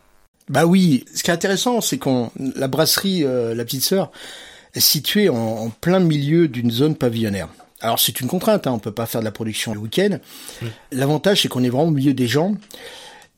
[0.50, 4.10] Bah oui, ce qui est intéressant, c'est qu'on la brasserie euh, La Petite Sœur
[4.74, 7.48] est située en, en plein milieu d'une zone pavillonnaire.
[7.84, 10.18] Alors c'est une contrainte, hein, on peut pas faire de la production le week-end.
[10.90, 12.54] L'avantage, c'est qu'on est vraiment au milieu des gens.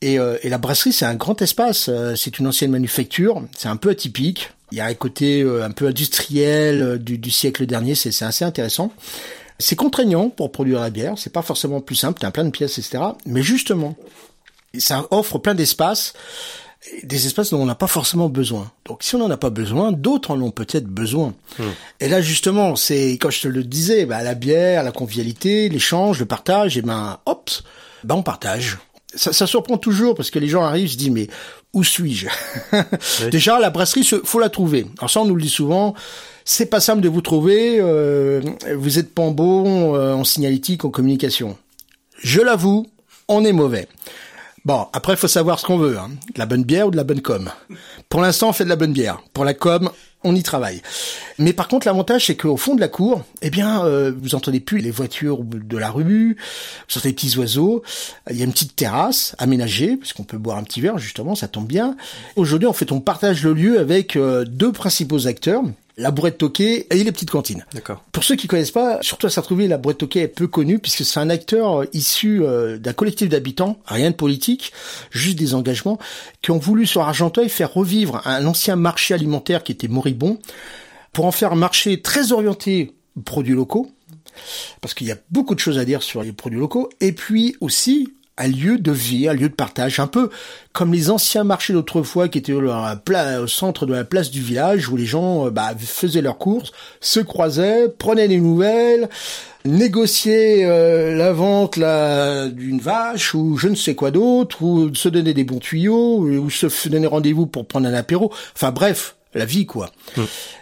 [0.01, 1.89] Et, euh, et la brasserie, c'est un grand espace.
[1.89, 3.43] euh, c'est une ancienne manufacture.
[3.57, 4.51] C'est un peu atypique.
[4.71, 7.93] Il y a un côté euh, un peu industriel du, du siècle dernier.
[7.93, 8.93] C'est assez intéressant.
[9.59, 11.15] C'est contraignant pour produire la bière.
[11.17, 12.19] C'est pas forcément plus simple.
[12.21, 12.99] T'as plein de pièces, etc.
[13.25, 13.97] Mais justement,
[14.77, 16.13] ça offre plein d'espaces
[17.03, 18.71] des espaces dont on n'a pas forcément besoin.
[18.85, 21.33] Donc si on n'en a pas besoin, d'autres en ont peut-être besoin.
[21.99, 26.19] Et là justement, c'est comme je te le disais, bah, la bière, la convivialité, l'échange,
[26.19, 27.49] le partage, et ben hop,
[28.03, 28.77] bah on partage.
[29.15, 31.27] Ça, ça surprend toujours parce que les gens arrivent, se disent mais
[31.73, 32.27] où suis-je?
[33.31, 34.85] Déjà la brasserie, se- faut la trouver.
[34.99, 35.93] Alors ça on nous le dit souvent.
[36.45, 37.77] C'est pas simple de vous trouver.
[37.81, 38.41] euh,
[38.75, 41.57] vous êtes pas bon euh, en signalétique, en communication.
[42.21, 42.87] Je l'avoue,
[43.27, 43.87] on est mauvais.
[44.67, 45.97] Bon, après, il faut savoir ce qu'on veut.
[45.97, 46.09] Hein.
[46.33, 47.49] De la bonne bière ou de la bonne com.
[48.09, 49.21] Pour l'instant, on fait de la bonne bière.
[49.31, 49.89] Pour la com,
[50.25, 50.81] on y travaille.
[51.39, 54.59] Mais par contre, l'avantage, c'est qu'au fond de la cour, eh bien, euh, vous entendez
[54.59, 56.35] plus les voitures de la rue,
[56.89, 57.81] vous entendez les petits oiseaux.
[58.29, 61.47] Il y a une petite terrasse aménagée, puisqu'on peut boire un petit verre, justement, ça
[61.47, 61.95] tombe bien.
[62.35, 65.63] Aujourd'hui, en fait, on partage le lieu avec euh, deux principaux acteurs,
[65.97, 67.65] la bourrette toquée et les petites cantines.
[67.73, 68.03] D'accord.
[68.11, 71.03] Pour ceux qui connaissent pas, surtout à Sartrouville, la boîte Toquet est peu connue puisque
[71.03, 74.71] c'est un acteur euh, issu euh, d'un collectif d'habitants, rien de politique,
[75.09, 75.97] juste des engagements,
[76.41, 80.37] qui ont voulu sur Argenteuil faire revivre un ancien marché alimentaire qui était moribond
[81.13, 82.93] pour en faire un marché très orienté
[83.25, 83.89] produits locaux,
[84.81, 87.55] parce qu'il y a beaucoup de choses à dire sur les produits locaux, et puis
[87.59, 90.29] aussi un lieu de vie, un lieu de partage, un peu
[90.73, 94.95] comme les anciens marchés d'autrefois qui étaient au, centre de la place du village où
[94.95, 96.71] les gens euh, bah, faisaient leurs courses,
[97.01, 99.09] se croisaient, prenaient des nouvelles,
[99.65, 101.79] négociaient euh, la vente
[102.53, 106.49] d'une vache ou je ne sais quoi d'autre, ou se donnaient des bons tuyaux, ou
[106.49, 108.31] se donner rendez-vous pour prendre un apéro.
[108.53, 109.91] Enfin bref, la vie quoi.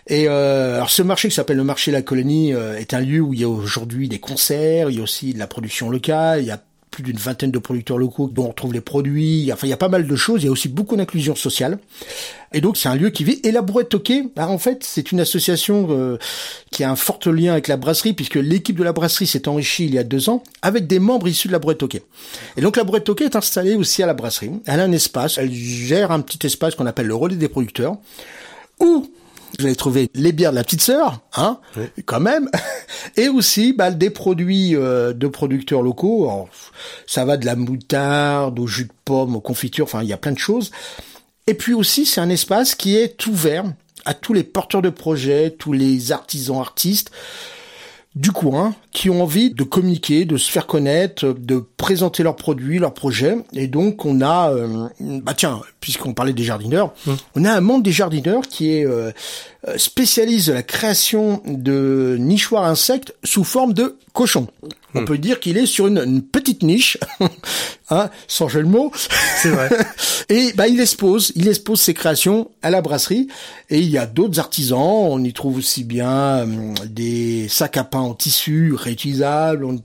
[0.08, 3.22] Et euh, alors ce marché qui s'appelle le marché La Colonie euh, est un lieu
[3.22, 6.42] où il y a aujourd'hui des concerts, il y a aussi de la production locale,
[6.42, 6.62] il y a
[6.96, 9.50] plus d'une vingtaine de producteurs locaux dont on retrouve les produits.
[9.52, 10.44] Enfin, il y a pas mal de choses.
[10.44, 11.78] Il y a aussi beaucoup d'inclusion sociale.
[12.54, 13.42] Et donc, c'est un lieu qui vit.
[13.44, 13.94] Et la Brouette
[14.34, 16.18] bah, en fait, c'est une association euh,
[16.72, 19.86] qui a un fort lien avec la brasserie, puisque l'équipe de la brasserie s'est enrichie
[19.86, 22.04] il y a deux ans avec des membres issus de la Brouette Toquée.
[22.56, 24.52] Et donc, la Brouette Toquée est installée aussi à la brasserie.
[24.66, 25.38] Elle a un espace.
[25.38, 27.98] Elle gère un petit espace qu'on appelle le relais des producteurs,
[28.80, 29.12] où
[29.60, 31.60] vous allez trouver les bières de la petite sœur, hein,
[32.06, 32.50] quand même,
[33.18, 36.30] et aussi bah, des produits euh, de producteurs locaux.
[36.30, 36.50] Alors,
[37.08, 40.18] ça va de la moutarde au jus de pomme, aux confitures, enfin il y a
[40.18, 40.72] plein de choses.
[41.48, 43.66] Et puis aussi c'est un espace qui est ouvert
[44.06, 47.12] à tous les porteurs de projets, tous les artisans artistes
[48.16, 52.80] du coin qui ont envie de communiquer, de se faire connaître, de présenter leurs produits,
[52.80, 53.36] leurs projets.
[53.52, 56.94] Et donc on a, euh, bah tiens, puisqu'on parlait des jardineurs,
[57.36, 59.12] on a un membre des jardineurs qui est euh,
[59.76, 64.48] spécialiste de la création de nichoirs insectes sous forme de cochons.
[64.98, 66.98] On peut dire qu'il est sur une, une petite niche,
[67.90, 68.94] hein, sans jeu de mots.
[69.42, 69.70] C'est vrai.
[70.30, 73.28] et bah il expose, il expose ses créations à la brasserie.
[73.70, 74.80] Et il y a d'autres artisans.
[74.80, 79.66] On y trouve aussi bien hum, des sacs à pain en tissu réutilisables.
[79.66, 79.76] On-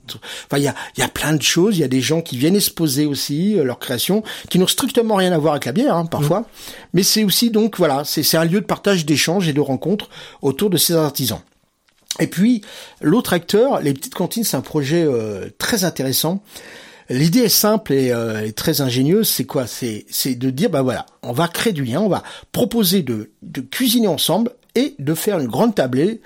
[0.45, 1.77] Enfin, il y a, y a plein de choses.
[1.77, 5.15] Il y a des gens qui viennent exposer aussi euh, leurs créations, qui n'ont strictement
[5.15, 6.45] rien à voir avec la bière, hein, parfois.
[6.93, 10.09] Mais c'est aussi donc voilà, c'est un lieu de partage, d'échange et de rencontre
[10.41, 11.41] autour de ces artisans.
[12.19, 12.61] Et puis,
[13.01, 16.43] l'autre acteur, les petites cantines, c'est un projet euh, très intéressant.
[17.09, 19.27] L'idée est simple et, euh, et très ingénieuse.
[19.29, 19.67] C'est quoi?
[19.67, 23.31] C'est c'est de dire, bah voilà, on va créer du lien, on va proposer de,
[23.41, 26.21] de cuisiner ensemble et de faire une grande tablée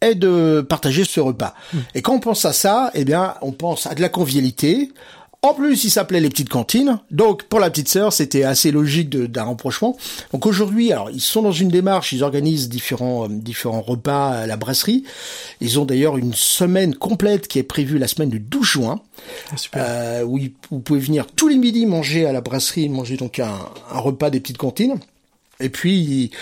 [0.00, 1.54] et de partager ce repas.
[1.94, 4.92] Et quand on pense à ça, eh bien, on pense à de la convivialité.
[5.40, 6.98] En plus, il s'appelait les petites cantines.
[7.12, 9.96] Donc, pour la petite sœur, c'était assez logique d'un rapprochement.
[10.32, 14.46] Donc aujourd'hui, alors, ils sont dans une démarche, ils organisent différents, euh, différents repas à
[14.48, 15.04] la brasserie.
[15.60, 19.00] Ils ont d'ailleurs une semaine complète qui est prévue la semaine du 12 juin.
[19.76, 23.58] Euh, où vous pouvez venir tous les midis manger à la brasserie, manger donc un,
[23.92, 24.98] un repas des petites cantines.
[25.60, 26.32] Et puis,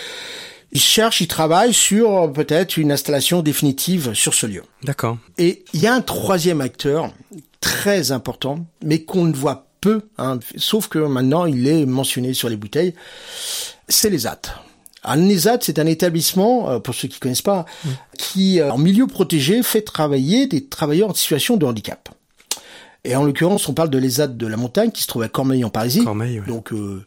[0.77, 4.63] ils, cherchent, ils travaillent sur euh, peut-être une installation définitive sur ce lieu.
[4.83, 5.19] D'accord.
[5.39, 7.11] Et il y a un troisième acteur
[7.61, 12.49] très important, mais qu'on ne voit peu, hein, sauf que maintenant il est mentionné sur
[12.49, 12.95] les bouteilles,
[13.89, 14.43] c'est les AT.
[15.09, 17.65] Un ESAT, c'est un établissement, euh, pour ceux qui connaissent pas,
[18.19, 22.09] qui, euh, en milieu protégé, fait travailler des travailleurs en situation de handicap.
[23.05, 25.65] Et en l'occurrence, on parle de l'ESAT de la montagne, qui se trouve à Cormeil
[25.65, 26.03] en Parisie.
[26.03, 26.47] Cormeil, ouais.
[26.47, 27.05] Donc, euh,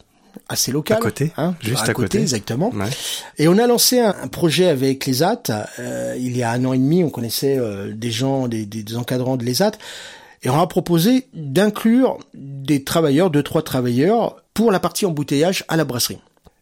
[0.48, 0.98] assez local.
[0.98, 2.20] À côté, hein, juste à côté.
[2.20, 2.72] Exactement.
[2.72, 2.90] Ouais.
[3.38, 5.44] Et on a lancé un, un projet avec l'ESAT.
[5.80, 9.38] Euh, il y a un an et demi, on connaissait euh, des gens, des, encadrants
[9.38, 9.72] de l'ESAT.
[10.44, 15.76] Et on a proposé d'inclure des travailleurs, deux, trois travailleurs, pour la partie embouteillage à
[15.76, 16.20] la brasserie.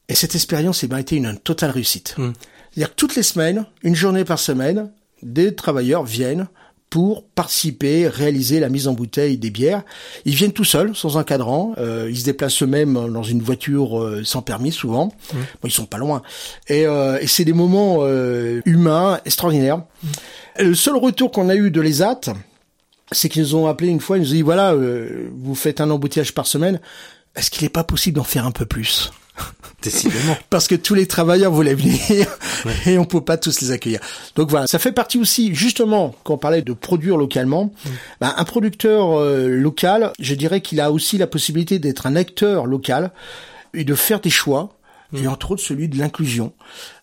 [0.09, 2.15] Et cette expérience eh ben, a été une, totale réussite.
[2.17, 6.47] C'est-à-dire que toutes les semaines, une journée par semaine, des travailleurs viennent
[6.89, 9.83] pour participer, réaliser la mise en bouteille des bières.
[10.25, 11.73] Ils viennent tout seuls, sans encadrant.
[11.77, 15.07] Euh, ils se déplacent eux-mêmes dans une voiture euh, sans permis, souvent.
[15.33, 16.21] Bon, ils sont pas loin.
[16.69, 19.83] Et, euh, et c'est des moments euh, humains extraordinaires.
[20.57, 22.21] Et Le seul retour qu'on a eu de l'ESAT,
[23.11, 25.81] c'est qu'ils nous ont appelé une fois, ils nous ont dit, voilà, euh, vous faites
[25.81, 26.79] un embouteillage par semaine,
[27.35, 29.11] est-ce qu'il n'est pas possible d'en faire un peu plus?
[29.83, 30.35] Décidément.
[30.49, 32.27] parce que tous les travailleurs voulaient venir
[32.87, 33.99] et on peut pas tous les accueillir.
[34.35, 37.71] Donc voilà, ça fait partie aussi justement quand on parlait de produire localement,
[38.19, 42.65] ben, un producteur euh, local, je dirais qu'il a aussi la possibilité d'être un acteur
[42.65, 43.11] local
[43.73, 44.73] et de faire des choix
[45.15, 46.51] et entre autres celui de l'inclusion.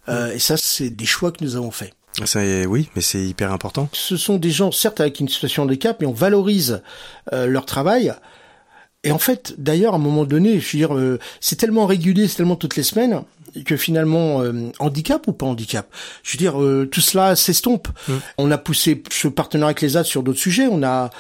[0.09, 1.93] Euh, et ça, c'est des choix que nous avons faits.
[2.27, 3.89] Ça, est- oui, mais c'est hyper important.
[3.93, 6.83] Ce sont des gens certes avec une situation de handicap, mais on valorise
[7.33, 8.13] euh, leur travail.
[9.05, 12.27] Et en fait, d'ailleurs, à un moment donné, je veux dire, euh, c'est tellement régulier,
[12.27, 13.23] c'est tellement toutes les semaines
[13.63, 15.87] que finalement, euh, handicap ou pas handicap,
[16.23, 17.89] je veux dire, euh, tout cela s'estompe.
[18.39, 20.67] On a poussé ce partenariat avec les AD sur d'autres sujets.
[20.69, 21.11] On a,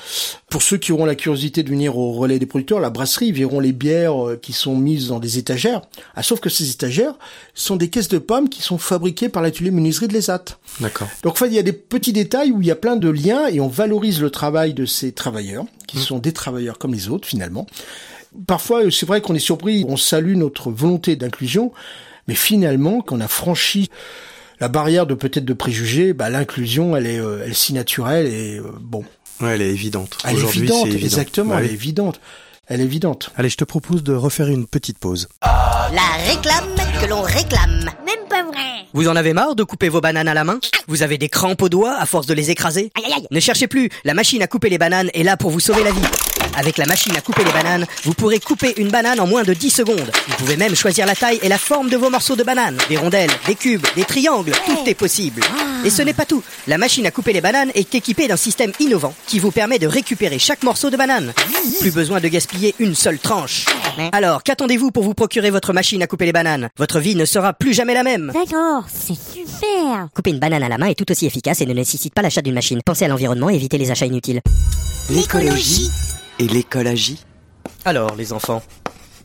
[0.48, 3.34] pour ceux qui auront la curiosité de venir au relais des producteurs, la brasserie, ils
[3.34, 5.82] verront les bières euh, qui sont mises dans des étagères.
[6.16, 7.14] Ah, sauf que ces étagères
[7.54, 10.44] sont des caisses de pommes qui sont fabriquées par l'atelier menuiserie de l'ESAT.
[10.80, 11.08] D'accord.
[11.22, 13.08] Donc, en fait, il y a des petits détails où il y a plein de
[13.08, 15.64] liens et on valorise le travail de ces travailleurs,
[15.94, 17.66] qui sont des travailleurs comme les autres, finalement.
[18.46, 21.72] Parfois, c'est vrai qu'on est surpris, on salue notre volonté d'inclusion,
[22.26, 23.90] mais finalement, quand on a franchi
[24.60, 28.26] la barrière de peut-être de préjugés, bah, l'inclusion, elle est, euh, elle est si naturelle
[28.26, 29.04] et euh, bon.
[29.40, 30.18] Ouais, elle est évidente.
[30.24, 31.04] Elle est évidente, évident.
[31.04, 32.20] exactement, elle est évidente.
[32.66, 33.30] Elle est évidente.
[33.36, 35.28] Allez, je te propose de refaire une petite pause.
[35.42, 37.90] La réclame que l'on réclame.
[38.06, 38.86] Même pas vrai.
[38.94, 40.60] Vous en avez marre de couper vos bananes à la main?
[40.86, 42.90] Vous avez des crampes aux doigts à force de les écraser?
[42.96, 43.26] Aïe aïe aïe.
[43.30, 45.90] Ne cherchez plus, la machine à couper les bananes est là pour vous sauver la
[45.92, 46.00] vie.
[46.56, 49.52] Avec la machine à couper les bananes, vous pourrez couper une banane en moins de
[49.52, 50.10] 10 secondes.
[50.28, 52.78] Vous pouvez même choisir la taille et la forme de vos morceaux de banane.
[52.88, 55.42] Des rondelles, des cubes, des triangles, tout est possible.
[55.84, 56.42] Et ce n'est pas tout.
[56.66, 59.86] La machine à couper les bananes est équipée d'un système innovant qui vous permet de
[59.86, 61.34] récupérer chaque morceau de banane.
[61.80, 63.66] Plus besoin de gaspiller une seule tranche.
[64.12, 66.70] Alors, qu'attendez-vous pour vous procurer votre machine à couper les bananes?
[66.78, 68.32] Votre vie ne sera plus jamais la même.
[68.32, 70.08] D'accord, c'est super.
[70.14, 72.40] Couper une banane à la main est tout aussi efficace et ne nécessite pas l'achat
[72.40, 72.80] d'une machine.
[72.84, 74.40] Pensez à l'environnement et évitez les achats inutiles.
[75.10, 75.90] L'écologie
[76.38, 77.20] et l'écologie.
[77.84, 78.62] Alors, les enfants,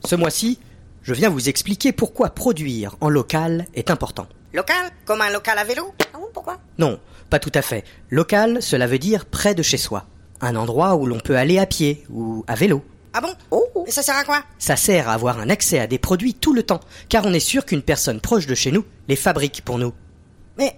[0.05, 0.59] ce mois-ci,
[1.03, 4.27] je viens vous expliquer pourquoi produire en local est important.
[4.53, 6.57] Local Comme un local à vélo Ah bon, pourquoi?
[6.77, 7.83] Non, pas tout à fait.
[8.09, 10.05] Local, cela veut dire près de chez soi.
[10.41, 12.83] Un endroit où l'on peut aller à pied ou à vélo.
[13.13, 13.33] Ah bon?
[13.51, 14.43] Oh, Et ça sert à quoi?
[14.59, 17.39] Ça sert à avoir un accès à des produits tout le temps, car on est
[17.39, 19.93] sûr qu'une personne proche de chez nous les fabrique pour nous.
[20.57, 20.75] Mais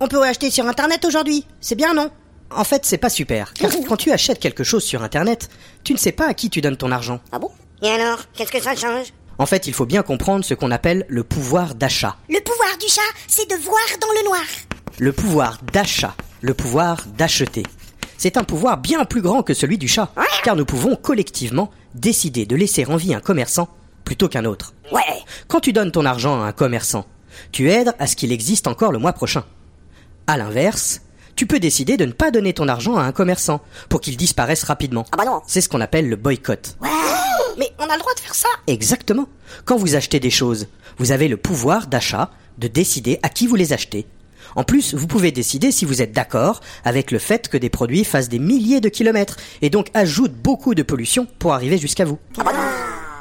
[0.00, 1.46] on peut acheter sur internet aujourd'hui.
[1.60, 2.10] C'est bien, non?
[2.50, 5.48] En fait, c'est pas super, car quand tu achètes quelque chose sur Internet,
[5.84, 7.20] tu ne sais pas à qui tu donnes ton argent.
[7.32, 7.50] ah bon?
[7.82, 9.12] Et alors Qu'est-ce que ça change?
[9.38, 12.16] En fait, il faut bien comprendre ce qu'on appelle le pouvoir d'achat.
[12.28, 14.44] Le pouvoir du chat, c'est de voir dans le noir.
[14.98, 17.62] Le pouvoir d'achat, le pouvoir d'acheter.
[18.16, 20.10] C'est un pouvoir bien plus grand que celui du chat,
[20.42, 23.68] car nous pouvons collectivement décider de laisser en vie un commerçant
[24.04, 24.72] plutôt qu'un autre.
[24.90, 25.02] Ouais.
[25.48, 27.04] Quand tu donnes ton argent à un commerçant,
[27.52, 29.44] tu aides à ce qu'il existe encore le mois prochain.
[30.26, 31.02] À l'inverse,
[31.34, 34.64] tu peux décider de ne pas donner ton argent à un commerçant pour qu'il disparaisse
[34.64, 35.04] rapidement.
[35.12, 35.42] Ah bah non.
[35.46, 36.76] C'est ce qu'on appelle le boycott.
[37.58, 39.28] Mais on a le droit de faire ça Exactement.
[39.64, 40.66] Quand vous achetez des choses,
[40.98, 44.06] vous avez le pouvoir d'achat de décider à qui vous les achetez.
[44.54, 48.04] En plus, vous pouvez décider si vous êtes d'accord avec le fait que des produits
[48.04, 52.18] fassent des milliers de kilomètres et donc ajoutent beaucoup de pollution pour arriver jusqu'à vous.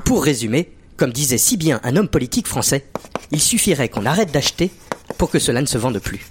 [0.05, 2.85] Pour résumer, comme disait si bien un homme politique français,
[3.31, 4.71] il suffirait qu'on arrête d'acheter
[5.17, 6.25] pour que cela ne se vende plus.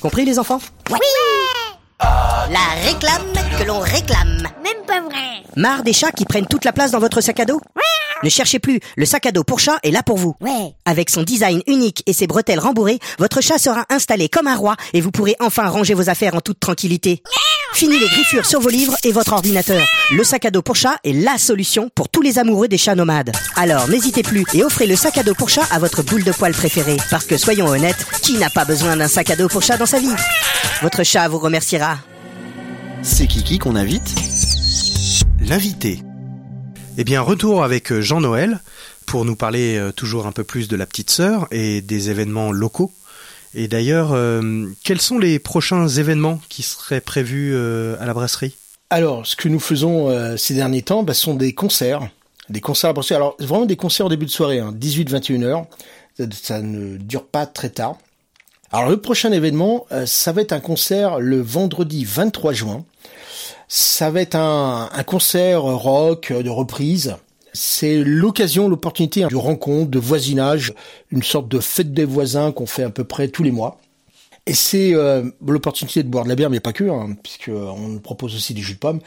[0.00, 0.60] Compris les enfants?
[2.00, 4.46] La réclame que l'on réclame.
[4.96, 5.42] Pas vrai.
[5.56, 7.60] Marre des chats qui prennent toute la place dans votre sac à dos
[8.22, 10.34] Ne cherchez plus, le sac à dos pour chat est là pour vous.
[10.40, 10.74] Ouais.
[10.84, 14.76] Avec son design unique et ses bretelles rembourrées, votre chat sera installé comme un roi
[14.92, 17.22] et vous pourrez enfin ranger vos affaires en toute tranquillité.
[17.72, 19.86] Fini les griffures sur vos livres et votre ordinateur.
[20.10, 22.94] Le sac à dos pour chat est la solution pour tous les amoureux des chats
[22.94, 23.32] nomades.
[23.56, 26.32] Alors n'hésitez plus et offrez le sac à dos pour chat à votre boule de
[26.32, 26.96] poil préférée.
[27.10, 29.86] Parce que soyons honnêtes, qui n'a pas besoin d'un sac à dos pour chat dans
[29.86, 30.14] sa vie?
[30.80, 31.98] Votre chat vous remerciera.
[33.02, 34.14] C'est Kiki qu'on invite
[35.40, 36.02] L'invité.
[36.98, 38.60] Eh bien, retour avec euh, Jean-Noël
[39.04, 42.52] pour nous parler euh, toujours un peu plus de la petite sœur et des événements
[42.52, 42.90] locaux.
[43.54, 48.54] Et d'ailleurs, euh, quels sont les prochains événements qui seraient prévus à la brasserie?
[48.90, 52.08] Alors, ce que nous faisons ces derniers temps, bah, sont des concerts.
[52.48, 53.14] Des concerts à brasserie.
[53.14, 55.66] Alors, vraiment des concerts au début de soirée, hein, 18-21 heures.
[56.18, 57.96] Ça, ça ne dure pas très tard.
[58.72, 62.84] Alors, le prochain événement, ça va être un concert le vendredi 23 juin.
[63.68, 67.16] Ça va être un, concert rock euh, de reprise.
[67.52, 70.74] C'est l'occasion, l'opportunité hein, de rencontre, de voisinage,
[71.10, 73.78] une sorte de fête des voisins qu'on fait à peu près tous les mois.
[74.46, 77.88] Et c'est euh, l'opportunité de boire de la bière, mais pas que, hein, puisque on
[77.88, 79.00] nous propose aussi des jus de pommes.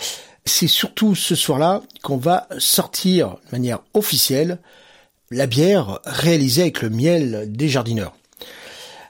[0.45, 4.59] C'est surtout ce soir-là qu'on va sortir de manière officielle
[5.31, 8.13] la bière réalisée avec le miel des jardineurs.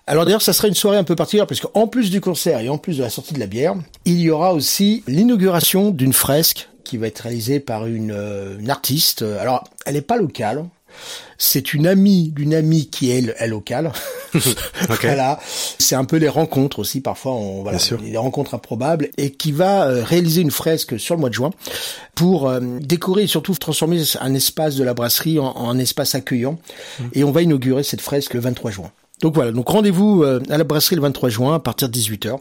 [0.09, 2.67] Alors d'ailleurs, ça sera une soirée un peu particulière parce qu'en plus du concert et
[2.69, 6.67] en plus de la sortie de la bière, il y aura aussi l'inauguration d'une fresque
[6.83, 9.21] qui va être réalisée par une, euh, une artiste.
[9.21, 10.65] Alors, elle n'est pas locale.
[11.37, 13.91] C'est une amie d'une amie qui est, est locale.
[15.01, 15.39] Voilà.
[15.77, 17.01] C'est un peu les rencontres aussi.
[17.01, 18.01] Parfois, on, voilà, Bien sûr.
[18.01, 21.51] des rencontres improbables et qui va euh, réaliser une fresque sur le mois de juin
[22.15, 26.57] pour euh, décorer et surtout transformer un espace de la brasserie en, en espace accueillant.
[27.13, 28.91] Et on va inaugurer cette fresque le 23 juin.
[29.21, 32.37] Donc voilà, donc rendez-vous euh, à la brasserie le 23 juin à partir de 18h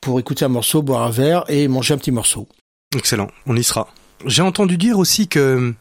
[0.00, 2.48] pour écouter un morceau, boire un verre et manger un petit morceau.
[2.96, 3.88] Excellent, on y sera.
[4.24, 5.74] J'ai entendu dire aussi que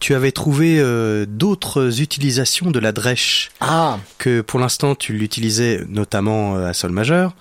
[0.00, 5.82] tu avais trouvé euh, d'autres utilisations de la drèche, Ah, que pour l'instant tu l'utilisais
[5.88, 7.34] notamment euh, à sol majeur,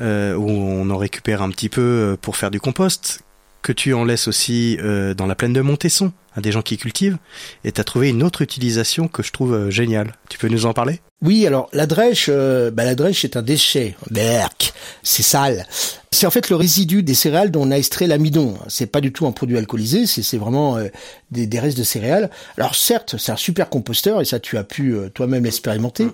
[0.00, 3.22] euh, où on en récupère un petit peu pour faire du compost,
[3.62, 6.76] que tu en laisses aussi euh, dans la plaine de Montesson à des gens qui
[6.76, 7.18] cultivent,
[7.64, 10.14] et tu as trouvé une autre utilisation que je trouve euh, géniale.
[10.28, 11.00] Tu peux nous en parler?
[11.22, 13.94] Oui, alors la drèche, euh, bah, la drèche c'est un déchet.
[14.10, 15.66] Berk, c'est sale.
[16.12, 18.54] C'est en fait le résidu des céréales dont on a extrait l'amidon.
[18.68, 20.88] C'est pas du tout un produit alcoolisé, c'est c'est vraiment euh,
[21.30, 22.30] des, des restes de céréales.
[22.56, 26.06] Alors certes, c'est un super composteur et ça tu as pu euh, toi-même l'expérimenter.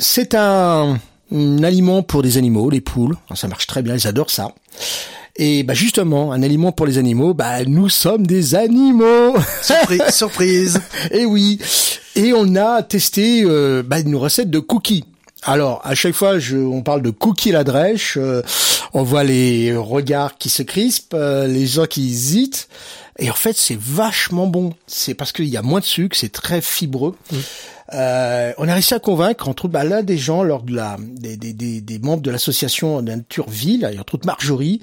[0.00, 0.98] C'est un,
[1.32, 3.16] un aliment pour des animaux, les poules.
[3.34, 4.52] Ça marche très bien, ils adorent ça.
[5.36, 9.34] Et bah justement, un aliment pour les animaux, bah nous sommes des animaux.
[9.62, 11.58] Surprise, surprise Et oui.
[12.14, 15.04] Et on a testé euh, bah, une recette de cookies.
[15.42, 18.42] Alors, à chaque fois, je, on parle de cookies la drèche, euh,
[18.94, 22.68] on voit les regards qui se crispent, euh, les gens qui hésitent.
[23.18, 24.72] Et en fait, c'est vachement bon.
[24.86, 27.14] C'est parce qu'il y a moins de sucre, c'est très fibreux.
[27.94, 31.36] Euh, on a réussi à convaincre entre bah, là des gens lors de la des,
[31.36, 34.80] des, des, des membres de l'association Nature Ville, et entre autres Marjorie,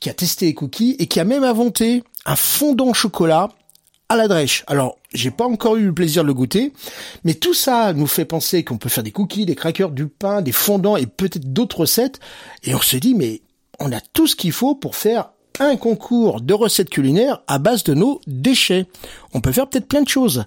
[0.00, 3.50] qui a testé les cookies et qui a même inventé un fondant chocolat
[4.08, 4.64] à la drèche.
[4.68, 6.72] Alors, j'ai pas encore eu le plaisir de le goûter,
[7.24, 10.42] mais tout ça nous fait penser qu'on peut faire des cookies, des crackers, du pain,
[10.42, 12.20] des fondants et peut-être d'autres recettes.
[12.62, 13.42] Et on se dit, mais
[13.80, 17.82] on a tout ce qu'il faut pour faire un concours de recettes culinaires à base
[17.84, 18.86] de nos déchets.
[19.32, 20.44] On peut faire peut-être plein de choses.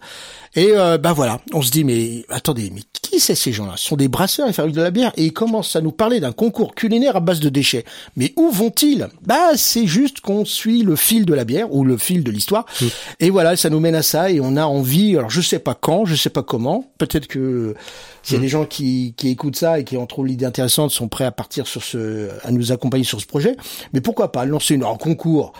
[0.56, 3.74] Et euh, bah voilà, on se dit mais attendez, mais qui c'est ces gens-là?
[3.76, 6.20] Ce sont des brasseurs, ils fabriquent de la bière et ils commencent à nous parler
[6.20, 7.86] d'un concours culinaire à base de déchets.
[8.16, 9.08] Mais où vont-ils?
[9.26, 12.66] Bah c'est juste qu'on suit le fil de la bière ou le fil de l'histoire.
[13.20, 15.18] Et voilà, ça nous mène à ça et on a envie.
[15.18, 16.92] Alors je sais pas quand, je sais pas comment.
[16.98, 17.76] Peut-être que
[18.24, 20.92] s'il y a des gens qui, qui écoutent ça et qui en trouvent l'idée intéressante,
[20.92, 23.56] sont prêts à partir sur ce, à nous accompagner sur ce projet.
[23.94, 25.54] Mais pourquoi pas lancer une, un concours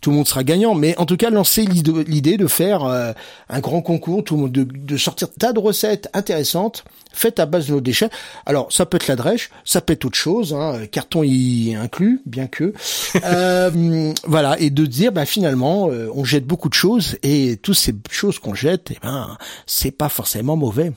[0.00, 0.74] Tout le monde sera gagnant.
[0.74, 3.12] Mais en tout cas, lancer l'idée de faire euh,
[3.48, 7.72] un grand concours, tout de, de sortir tas de recettes intéressantes faites à base de
[7.72, 8.10] nos déchets.
[8.44, 12.20] Alors, ça peut être la drèche, ça peut être autre chose, hein, carton y inclus,
[12.26, 12.72] bien que.
[13.24, 17.76] Euh, voilà, et de dire, bah, finalement, euh, on jette beaucoup de choses et toutes
[17.76, 20.92] ces choses qu'on jette, eh ben, c'est pas forcément mauvais.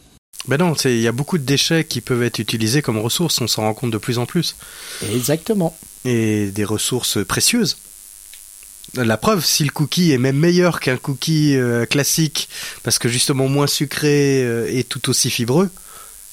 [0.47, 3.47] Ben non, il y a beaucoup de déchets qui peuvent être utilisés comme ressources, on
[3.47, 4.55] s'en rend compte de plus en plus.
[5.13, 5.77] Exactement.
[6.05, 7.77] Et des ressources précieuses.
[8.95, 12.49] La preuve, si le cookie est même meilleur qu'un cookie euh, classique,
[12.83, 15.69] parce que justement moins sucré euh, et tout aussi fibreux,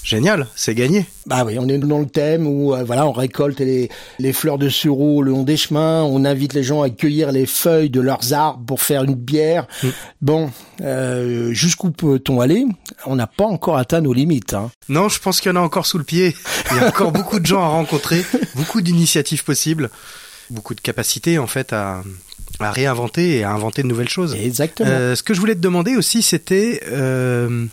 [0.05, 1.07] génial, c'est gagné.
[1.26, 3.88] Bah oui, on est dans le thème où euh, voilà, on récolte les,
[4.18, 7.46] les fleurs de sureau le long des chemins, on invite les gens à cueillir les
[7.46, 9.66] feuilles de leurs arbres pour faire une bière.
[9.82, 9.88] Mm.
[10.20, 10.50] Bon,
[10.82, 12.66] euh, jusqu'où peut-on aller?
[13.07, 14.55] On n'a pas encore atteint nos limites.
[14.55, 14.70] Hein.
[14.88, 16.36] Non, je pense qu'il y en a encore sous le pied.
[16.70, 18.24] Il y a encore beaucoup de gens à rencontrer,
[18.55, 19.90] beaucoup d'initiatives possibles,
[20.50, 22.02] beaucoup de capacités en fait à,
[22.61, 24.34] à réinventer et à inventer de nouvelles choses.
[24.34, 24.88] Exactement.
[24.90, 27.66] Euh, ce que je voulais te demander aussi, c'était euh,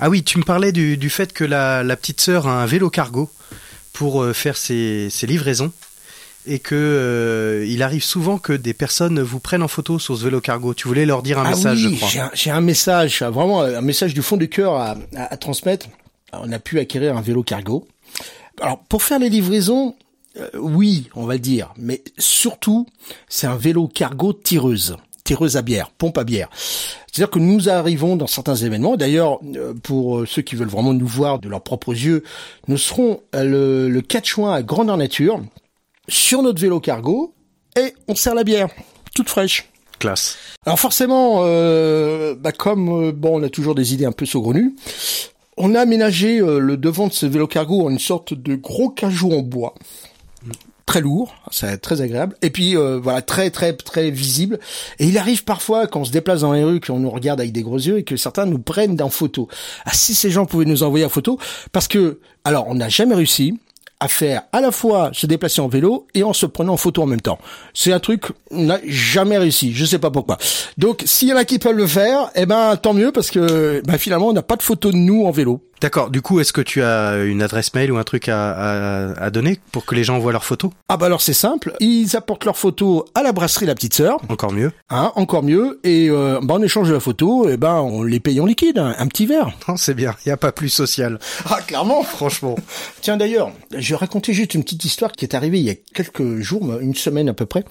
[0.00, 2.66] ah oui, tu me parlais du, du fait que la, la, petite sœur a un
[2.66, 3.30] vélo cargo
[3.92, 5.72] pour euh, faire ses, ses, livraisons
[6.46, 10.24] et que euh, il arrive souvent que des personnes vous prennent en photo sur ce
[10.24, 10.74] vélo cargo.
[10.74, 12.08] Tu voulais leur dire un ah message, oui, je crois.
[12.08, 15.36] J'ai un, j'ai un message, vraiment un message du fond du cœur à, à, à
[15.36, 15.86] transmettre.
[16.32, 17.86] On a pu acquérir un vélo cargo.
[18.60, 19.94] Alors pour faire les livraisons,
[20.36, 22.86] euh, oui, on va le dire, mais surtout,
[23.28, 26.48] c'est un vélo cargo tireuse, tireuse à bière, pompe à bière.
[26.56, 28.96] C'est-à-dire que nous arrivons dans certains événements.
[28.96, 32.24] D'ailleurs, euh, pour ceux qui veulent vraiment nous voir de leurs propres yeux,
[32.68, 35.40] nous serons le, le 4 juin à Grandeur Nature
[36.08, 37.34] sur notre vélo cargo
[37.76, 38.68] et on sert la bière
[39.14, 39.68] toute fraîche.
[39.98, 40.36] Classe.
[40.66, 44.74] Alors forcément, euh, bah comme euh, bon, on a toujours des idées un peu saugrenues.
[45.56, 48.90] On a aménagé euh, le devant de ce vélo cargo en une sorte de gros
[48.90, 49.74] cajou en bois
[50.86, 54.58] très lourd, c'est très agréable, et puis euh, voilà très très très visible.
[54.98, 57.52] Et il arrive parfois quand on se déplace dans les rues qu'on nous regarde avec
[57.52, 59.48] des gros yeux et que certains nous prennent en photo.
[59.86, 61.38] Ah si ces gens pouvaient nous envoyer en photo,
[61.72, 63.58] parce que alors on n'a jamais réussi
[64.00, 67.02] à faire à la fois se déplacer en vélo et en se prenant en photo
[67.02, 67.38] en même temps.
[67.72, 70.36] C'est un truc on n'a jamais réussi, je sais pas pourquoi.
[70.76, 73.82] Donc s'il y en a qui peuvent le faire, eh ben tant mieux parce que
[73.86, 75.62] ben, finalement on n'a pas de photo de nous en vélo.
[75.80, 76.10] D'accord.
[76.10, 79.30] Du coup, est-ce que tu as une adresse mail ou un truc à, à, à
[79.30, 80.70] donner pour que les gens voient leurs photos?
[80.88, 81.74] Ah bah alors c'est simple.
[81.80, 84.18] Ils apportent leurs photos à la brasserie La Petite Sœur.
[84.28, 84.72] Encore mieux.
[84.88, 85.80] Hein, encore mieux.
[85.84, 88.78] Et euh, bah, en échange de la photo, et ben on les paye en liquide,
[88.78, 89.52] un, un petit verre.
[89.68, 90.14] Non, c'est bien.
[90.24, 91.18] Il y a pas plus social.
[91.50, 92.02] Ah clairement.
[92.02, 92.56] Franchement.
[93.00, 95.74] Tiens d'ailleurs, je vais raconter juste une petite histoire qui est arrivée il y a
[95.94, 97.64] quelques jours, une semaine à peu près.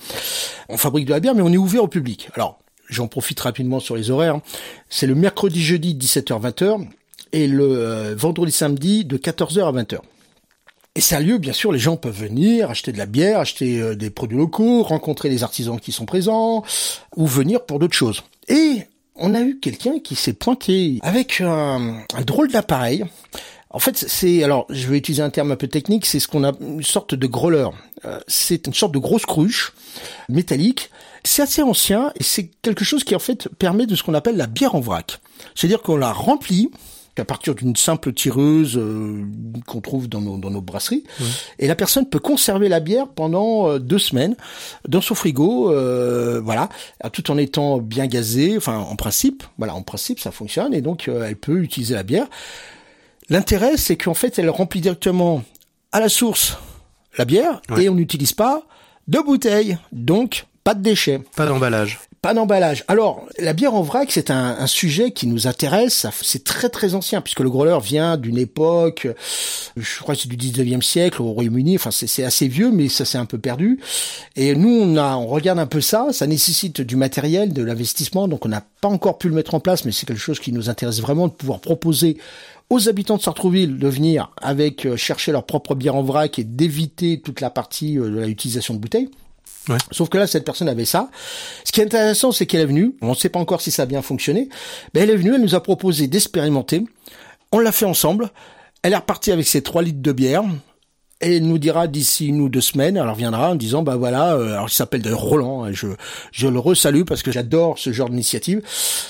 [0.69, 2.29] On fabrique de la bière, mais on est ouvert au public.
[2.35, 4.39] Alors j'en profite rapidement sur les horaires.
[4.89, 6.85] C'est le mercredi, jeudi, 17h-20h
[7.33, 9.97] et le euh, vendredi samedi de 14h à 20h.
[10.95, 13.81] Et c'est un lieu, bien sûr, les gens peuvent venir acheter de la bière, acheter
[13.81, 16.63] euh, des produits locaux, rencontrer les artisans qui sont présents,
[17.17, 18.21] ou venir pour d'autres choses.
[18.47, 18.83] Et
[19.15, 23.05] on a eu quelqu'un qui s'est pointé avec un, drôle d'appareil.
[23.71, 26.43] En fait, c'est alors je vais utiliser un terme un peu technique, c'est ce qu'on
[26.43, 27.67] a une sorte de growler.
[28.05, 29.73] Euh, c'est une sorte de grosse cruche
[30.29, 30.91] métallique.
[31.23, 34.37] C'est assez ancien et c'est quelque chose qui en fait permet de ce qu'on appelle
[34.37, 35.19] la bière en vrac.
[35.55, 36.69] C'est-à-dire qu'on la remplit
[37.17, 39.23] à partir d'une simple tireuse euh,
[39.67, 41.03] qu'on trouve dans nos, dans nos brasseries.
[41.19, 41.25] Ouais.
[41.59, 44.35] Et la personne peut conserver la bière pendant euh, deux semaines
[44.87, 46.69] dans son frigo, euh, voilà,
[47.11, 48.57] tout en étant bien gazé.
[48.57, 52.03] Enfin, en principe, voilà, en principe, ça fonctionne et donc euh, elle peut utiliser la
[52.03, 52.25] bière.
[53.29, 55.43] L'intérêt, c'est qu'en fait, elle remplit directement
[55.91, 56.57] à la source
[57.17, 57.83] la bière Ouais.
[57.83, 58.63] et on n'utilise pas
[59.07, 61.21] de bouteille, donc pas de déchets.
[61.35, 61.99] Pas d'emballage.
[62.23, 62.85] Pas d'emballage.
[62.87, 66.07] Alors, la bière en vrac, c'est un, un sujet qui nous intéresse.
[66.21, 69.13] C'est très très ancien, puisque le growler vient d'une époque, euh,
[69.75, 71.75] je crois que c'est du 19e siècle au Royaume-Uni.
[71.75, 73.77] Enfin, c'est assez vieux, mais ça s'est un peu perdu.
[74.37, 76.13] Et nous, on a, on regarde un peu ça.
[76.13, 79.59] Ça nécessite du matériel, de l'investissement, donc on n'a pas encore pu le mettre en
[79.59, 82.15] place, mais c'est quelque chose qui nous intéresse vraiment de pouvoir proposer
[82.69, 86.45] aux habitants de Sartrouville de venir avec euh, chercher leur propre bière en vrac et
[86.45, 89.09] d'éviter toute la partie euh, de l'utilisation de bouteilles.
[89.91, 91.09] Sauf que là, cette personne avait ça.
[91.63, 92.95] Ce qui est intéressant, c'est qu'elle est venue.
[93.01, 94.49] On ne sait pas encore si ça a bien fonctionné.
[94.93, 96.83] Mais elle est venue, elle nous a proposé d'expérimenter.
[97.51, 98.29] On l'a fait ensemble.
[98.81, 100.43] Elle est repartie avec ses 3 litres de bière.
[101.21, 104.33] Et elle nous dira d'ici une ou deux semaines, elle reviendra en disant, bah voilà,
[104.33, 105.87] euh, alors il s'appelle de Roland, hein, je,
[106.33, 108.61] je le resalue parce que j'adore ce genre d'initiative.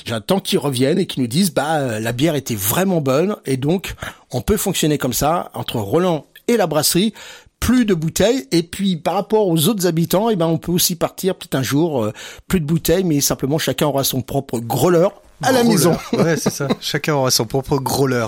[0.05, 3.57] J'attends qu'ils reviennent et qu'ils nous disent, bah euh, la bière était vraiment bonne et
[3.57, 3.95] donc
[4.29, 7.15] on peut fonctionner comme ça entre Roland et la brasserie
[7.63, 10.97] plus de bouteilles et puis par rapport aux autres habitants eh ben on peut aussi
[10.97, 12.11] partir peut-être un jour euh,
[12.49, 15.07] plus de bouteilles mais simplement chacun aura son propre growler
[15.41, 16.67] à la maison ouais, c'est ça.
[16.81, 18.25] Chacun aura son propre growler.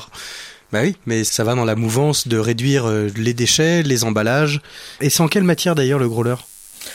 [0.72, 4.62] Bah oui, mais ça va dans la mouvance de réduire euh, les déchets, les emballages.
[5.00, 6.36] Et c'est en quelle matière d'ailleurs le growler?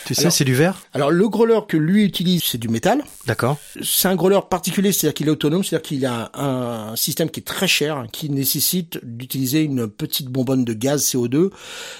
[0.06, 3.58] Tu sais, c'est du verre alors le growler que lui utilise c'est du métal D'accord.
[3.82, 7.44] c'est un growler particulier, c'est-à-dire qu'il est autonome, c'est-à-dire qu'il a un, système qui est
[7.44, 11.50] très cher, qui nécessite d'utiliser une petite bonbonne de gaz CO2,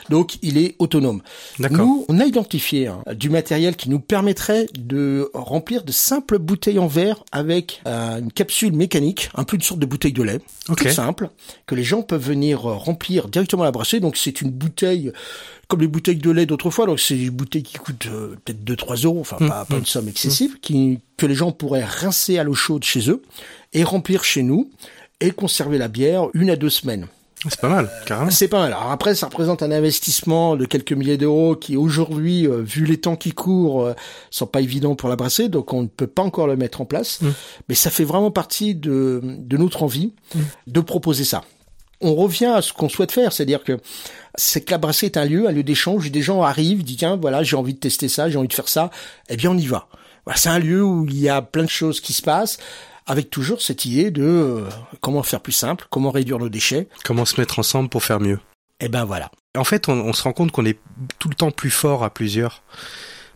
[0.09, 1.22] donc il est autonome.
[1.59, 1.86] D'accord.
[1.86, 6.78] Nous, on a identifié hein, du matériel qui nous permettrait de remplir de simples bouteilles
[6.78, 10.41] en verre avec euh, une capsule mécanique, un peu une sorte de bouteille de lait,
[10.68, 10.78] Ok.
[10.78, 11.30] toute simple,
[11.66, 14.01] que les gens peuvent venir remplir directement à la brasserie.
[14.01, 15.12] Donc c'est une bouteille
[15.70, 19.04] comme les bouteilles de lait d'autrefois, donc c'est une bouteille qui coûte euh, peut-être 2-3
[19.06, 22.54] euros, enfin pas, pas une somme excessive, qui, que les gens pourraient rincer à l'eau
[22.54, 23.22] chaude chez eux
[23.72, 24.68] et remplir chez nous
[25.20, 27.06] et conserver la bière une à deux semaines.
[27.48, 28.30] C'est pas mal, carrément.
[28.30, 28.72] C'est pas mal.
[28.72, 32.98] Alors après, ça représente un investissement de quelques milliers d'euros qui aujourd'hui, euh, vu les
[32.98, 33.94] temps qui courent, euh,
[34.30, 36.84] sont pas évidents pour la brasser, donc on ne peut pas encore le mettre en
[36.84, 37.20] place.
[37.68, 40.12] Mais ça fait vraiment partie de, de notre envie
[40.66, 41.44] de proposer ça.
[42.01, 43.78] On revient à ce qu'on souhaite faire, c'est-à-dire que
[44.34, 46.98] c'est que la brasserie est un lieu, un lieu d'échange, où des gens arrivent, disent
[46.98, 48.90] tiens voilà j'ai envie de tester ça, j'ai envie de faire ça,
[49.28, 49.88] eh bien on y va.
[50.24, 52.59] Voilà, c'est un lieu où il y a plein de choses qui se passent,
[53.07, 54.68] avec toujours cette idée de euh,
[55.01, 56.88] comment faire plus simple, comment réduire nos déchets.
[57.05, 58.38] Comment se mettre ensemble pour faire mieux
[58.80, 59.30] Eh ben voilà.
[59.57, 60.78] En fait, on, on se rend compte qu'on est
[61.18, 62.62] tout le temps plus fort à plusieurs.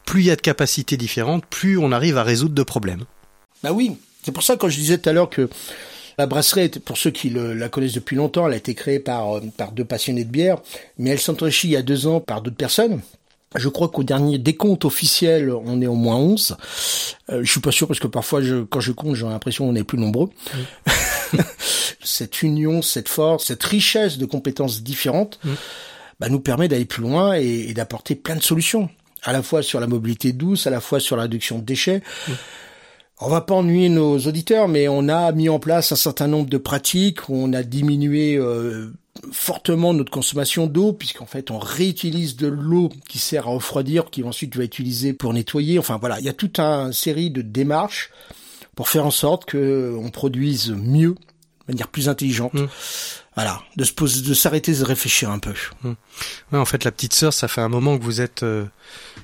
[0.05, 3.05] Plus il y a de capacités différentes, plus on arrive à résoudre de problèmes.
[3.63, 5.49] Bah oui, c'est pour ça quand je disais tout à l'heure que
[6.19, 9.37] la brasserie, pour ceux qui le- la connaissent depuis longtemps, elle a été créée par,
[9.37, 10.59] euh, par deux passionnés de bière,
[10.99, 13.01] mais elle s'est enrichie il y a deux ans par d'autres personnes.
[13.57, 16.57] Je crois qu'au dernier décompte officiel, on est au moins 11.
[17.31, 19.77] Euh, je suis pas sûr parce que parfois, je, quand je compte, j'ai l'impression qu'on
[19.77, 20.31] est plus nombreux.
[22.03, 25.39] cette union, cette force, cette richesse de compétences différentes,
[26.21, 28.89] bah, nous permet d'aller plus loin et, et d'apporter plein de solutions.
[29.23, 32.03] À la fois sur la mobilité douce, à la fois sur la réduction de déchets.
[33.27, 36.51] On va pas ennuyer nos auditeurs, mais on a mis en place un certain nombre
[36.51, 37.31] de pratiques.
[37.31, 38.93] où On a diminué euh,
[39.33, 44.23] fortement notre consommation d'eau, puisqu'en fait on réutilise de l'eau qui sert à refroidir, qui
[44.25, 45.79] ensuite va être utilisée pour nettoyer.
[45.79, 48.11] Enfin voilà, il y a toute une série de démarches
[48.77, 52.53] pour faire en sorte que on produise mieux, de manière plus intelligente.
[53.37, 55.55] Voilà, de se poser, de s'arrêter, de réfléchir un peu.
[55.83, 58.67] Ouais, en fait, la petite sœur, ça fait un moment que vous êtes euh,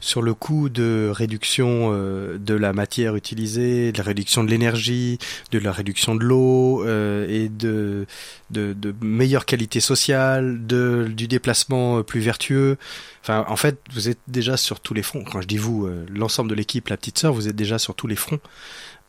[0.00, 5.18] sur le coup de réduction euh, de la matière utilisée, de la réduction de l'énergie,
[5.52, 8.06] de la réduction de l'eau euh, et de,
[8.50, 12.76] de, de meilleure qualité sociale, de, du déplacement euh, plus vertueux.
[13.22, 15.24] Enfin, en fait, vous êtes déjà sur tous les fronts.
[15.24, 17.94] Quand je dis vous, euh, l'ensemble de l'équipe, la petite sœur, vous êtes déjà sur
[17.94, 18.40] tous les fronts.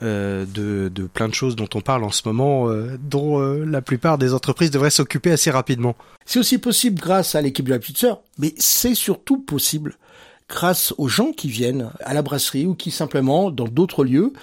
[0.01, 3.81] de, de plein de choses dont on parle en ce moment, euh, dont euh, la
[3.81, 5.95] plupart des entreprises devraient s'occuper assez rapidement.
[6.25, 9.97] C'est aussi possible grâce à l'équipe de la petite sœur, mais c'est surtout possible
[10.51, 14.33] grâce aux gens qui viennent à la brasserie ou qui simplement dans d'autres lieux,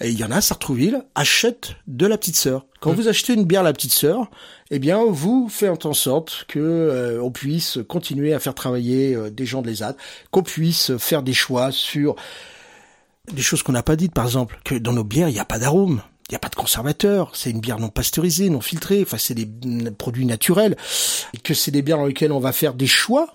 [0.00, 2.64] et il y en a à Sartrouville, achètent de la petite sœur.
[2.80, 4.30] Quand vous achetez une bière à la petite sœur,
[4.70, 9.28] eh bien vous faites en sorte que euh, on puisse continuer à faire travailler euh,
[9.28, 9.96] des gens de l'ESAD,
[10.30, 12.14] qu'on puisse faire des choix sur
[13.32, 15.44] des choses qu'on n'a pas dites, par exemple, que dans nos bières, il n'y a
[15.44, 16.00] pas d'arôme.
[16.28, 19.34] Il n'y a pas de conservateur, c'est une bière non pasteurisée, non filtrée, enfin c'est
[19.34, 19.48] des
[19.90, 20.76] produits naturels,
[21.34, 23.34] et que c'est des bières dans lesquelles on va faire des choix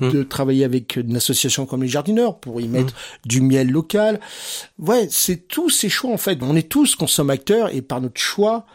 [0.00, 4.20] de travailler avec une association comme les jardineurs pour y mettre du miel local.
[4.78, 6.38] Ouais, c'est tous ces choix en fait.
[6.42, 8.66] On est tous consommateurs et par notre choix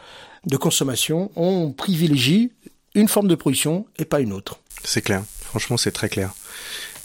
[0.45, 2.51] de consommation, on privilégie
[2.95, 4.59] une forme de production et pas une autre.
[4.83, 5.23] C'est clair.
[5.41, 6.33] Franchement, c'est très clair.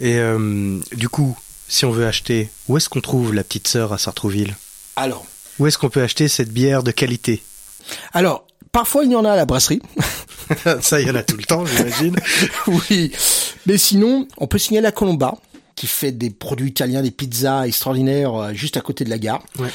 [0.01, 1.37] Et euh, du coup,
[1.67, 4.55] si on veut acheter, où est-ce qu'on trouve la petite sœur à Sartrouville?
[4.95, 5.25] Alors,
[5.59, 7.41] Où est-ce qu'on peut acheter cette bière de qualité?
[8.13, 9.81] Alors parfois il y en a à la brasserie.
[10.81, 12.15] Ça, il y en a tout le temps, j'imagine.
[12.67, 13.11] oui.
[13.65, 15.35] Mais sinon, on peut signaler à Colomba,
[15.75, 19.43] qui fait des produits italiens, des pizzas extraordinaires euh, juste à côté de la gare.
[19.59, 19.69] Ouais.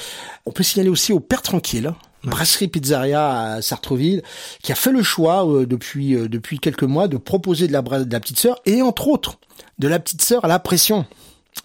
[0.47, 1.93] On peut signaler aussi au Père Tranquille,
[2.25, 4.23] brasserie pizzeria à Sartreville,
[4.63, 7.83] qui a fait le choix euh, depuis euh, depuis quelques mois de proposer de la,
[7.83, 9.39] de la petite sœur et entre autres
[9.79, 11.07] de la petite sœur à la pression.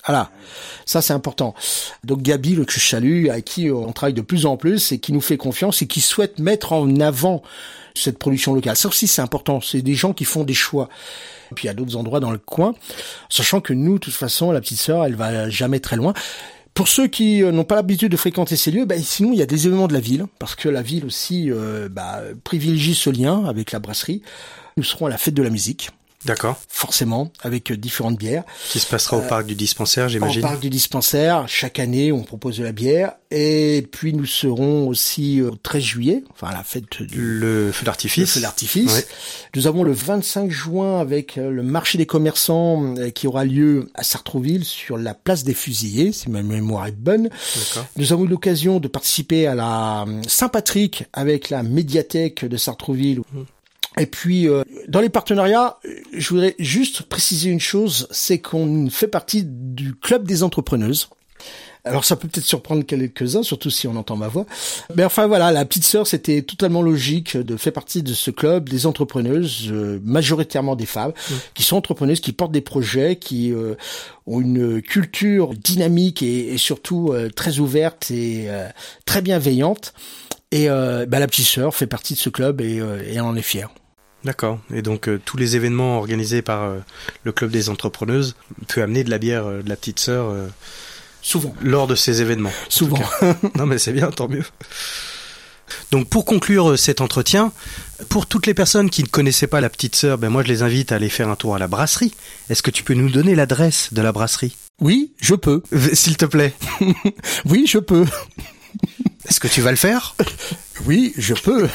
[0.06, 0.32] Voilà,
[0.86, 1.54] ça c'est important.
[2.04, 5.00] Donc Gabi, le que je salue, à qui on travaille de plus en plus et
[5.00, 7.42] qui nous fait confiance et qui souhaite mettre en avant
[7.96, 8.76] cette production locale.
[8.76, 10.90] Ça aussi c'est important, c'est des gens qui font des choix.
[11.52, 12.76] Et puis il y a d'autres endroits dans le coin,
[13.30, 16.14] sachant que nous, de toute façon, la petite sœur, elle va jamais très loin.
[16.74, 19.42] Pour ceux qui euh, n'ont pas l'habitude de fréquenter ces lieux, ben, sinon il y
[19.42, 23.10] a des événements de la ville, parce que la ville aussi euh, bah, privilégie ce
[23.10, 24.22] lien avec la brasserie.
[24.78, 25.90] Nous serons à la fête de la musique,
[26.30, 26.58] D'accord.
[26.70, 28.44] forcément, avec euh, différentes bières.
[28.70, 30.42] Qui se passera au parc du dispensaire, En j'imagine.
[30.42, 33.14] parc du dispensaire, chaque année, on propose de la bière.
[33.32, 37.82] Et puis, nous serons aussi euh, au 13 juillet, enfin, la fête du Le feu
[37.82, 38.34] le d'artifice.
[38.34, 39.06] feu d'artifice.
[39.56, 43.90] Nous avons le 25 juin avec euh, le marché des commerçants euh, qui aura lieu
[43.94, 47.24] à Sartrouville sur la place des fusillés, si ma mémoire est bonne.
[47.24, 47.86] D'accord.
[47.98, 53.22] Nous avons eu l'occasion de participer à la euh, Saint-Patrick avec la médiathèque de Sartrouville.
[54.00, 55.78] Et puis, euh, dans les partenariats,
[56.14, 61.10] je voudrais juste préciser une chose, c'est qu'on fait partie du club des entrepreneuses.
[61.86, 64.46] Alors ça peut peut-être surprendre quelques-uns, surtout si on entend ma voix.
[64.96, 68.68] Mais enfin voilà, la petite sœur, c'était totalement logique de faire partie de ce club
[68.68, 71.14] des entrepreneuses, euh, majoritairement des femmes,
[71.54, 73.76] qui sont entrepreneuses, qui portent des projets, qui euh,
[74.28, 78.68] ont une culture dynamique et, et surtout euh, très ouverte et euh,
[79.06, 79.94] très bienveillante.
[80.52, 83.22] Et euh, bah, la petite sœur fait partie de ce club et, euh, et elle
[83.22, 83.70] en est fière.
[84.24, 84.60] D'accord.
[84.74, 86.80] Et donc euh, tous les événements organisés par euh,
[87.24, 88.36] le club des entrepreneuses
[88.68, 90.34] peut amener de la bière euh, de la petite sœur
[91.22, 91.56] Souvent.
[91.62, 92.50] lors de ces événements.
[92.50, 93.00] en Souvent.
[93.56, 94.44] non mais c'est bien, tant mieux.
[95.92, 97.52] Donc pour conclure cet entretien,
[98.10, 100.64] pour toutes les personnes qui ne connaissaient pas la petite sœur, ben moi je les
[100.64, 102.14] invite à aller faire un tour à la brasserie.
[102.50, 104.56] Est-ce que tu peux nous donner l'adresse de la brasserie?
[104.82, 105.62] Oui, je peux.
[105.94, 106.54] S'il te plaît.
[107.46, 108.06] Oui, je peux.
[109.30, 110.16] Est-ce que tu vas le faire
[110.86, 111.70] Oui, je peux.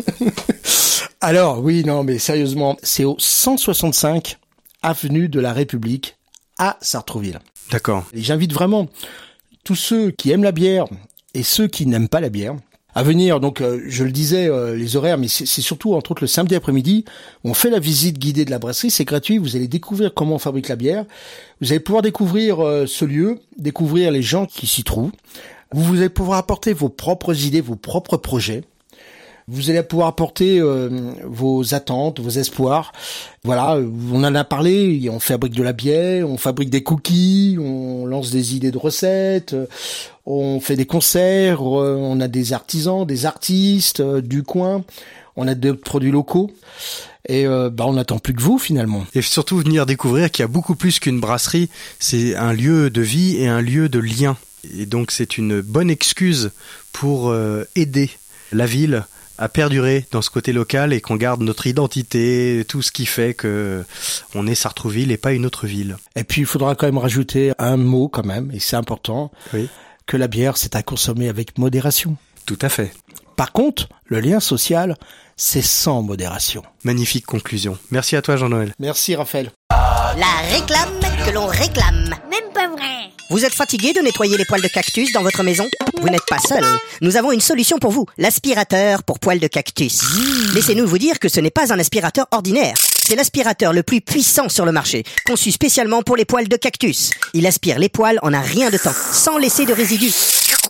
[1.20, 4.38] Alors, oui, non, mais sérieusement, c'est au 165
[4.82, 6.16] avenue de la République
[6.58, 7.40] à Sartrouville.
[7.70, 8.06] D'accord.
[8.14, 8.88] Et j'invite vraiment
[9.62, 10.86] tous ceux qui aiment la bière
[11.34, 12.54] et ceux qui n'aiment pas la bière
[12.94, 13.40] à venir.
[13.40, 16.28] Donc, euh, je le disais, euh, les horaires, mais c'est c'est surtout, entre autres, le
[16.28, 17.04] samedi après-midi.
[17.44, 19.36] On fait la visite guidée de la brasserie, c'est gratuit.
[19.38, 21.04] Vous allez découvrir comment on fabrique la bière.
[21.60, 25.12] Vous allez pouvoir découvrir euh, ce lieu, découvrir les gens qui s'y trouvent.
[25.72, 28.62] Vous, allez pouvoir apporter vos propres idées, vos propres projets.
[29.48, 32.92] Vous allez pouvoir apporter euh, vos attentes, vos espoirs.
[33.42, 37.56] Voilà, euh, on en a parlé, on fabrique de la bière, on fabrique des cookies,
[37.58, 39.66] on lance des idées de recettes, euh,
[40.24, 44.84] on fait des concerts, on a des artisans, des artistes du coin,
[45.36, 46.50] on a des produits locaux.
[47.28, 49.04] Et euh, bah, on n'attend plus que vous finalement.
[49.14, 51.68] Et surtout venir découvrir qu'il y a beaucoup plus qu'une brasserie,
[51.98, 54.36] c'est un lieu de vie et un lieu de lien.
[54.78, 56.50] Et donc c'est une bonne excuse
[56.92, 58.10] pour euh, aider
[58.52, 59.04] la ville
[59.38, 63.32] à perdurer dans ce côté local et qu'on garde notre identité, tout ce qui fait
[63.32, 63.82] que
[64.34, 65.96] on est Sartrouville et pas une autre ville.
[66.14, 69.68] Et puis il faudra quand même rajouter un mot quand même, et c'est important, Oui.
[70.06, 72.16] que la bière c'est à consommer avec modération.
[72.44, 72.92] Tout à fait.
[73.36, 74.96] Par contre, le lien social,
[75.38, 76.62] c'est sans modération.
[76.84, 77.78] Magnifique conclusion.
[77.90, 78.74] Merci à toi Jean-Noël.
[78.78, 79.52] Merci Raphaël.
[79.70, 82.14] La réclame que l'on réclame.
[82.30, 82.49] Même
[83.30, 85.68] Vous êtes fatigué de nettoyer les poils de cactus dans votre maison?
[86.00, 86.64] Vous n'êtes pas seul.
[87.00, 90.00] Nous avons une solution pour vous, l'aspirateur pour poils de cactus.
[90.52, 92.74] Laissez-nous vous dire que ce n'est pas un aspirateur ordinaire.
[93.06, 97.10] C'est l'aspirateur le plus puissant sur le marché, conçu spécialement pour les poils de cactus.
[97.34, 100.14] Il aspire les poils en un rien de temps, sans laisser de résidus.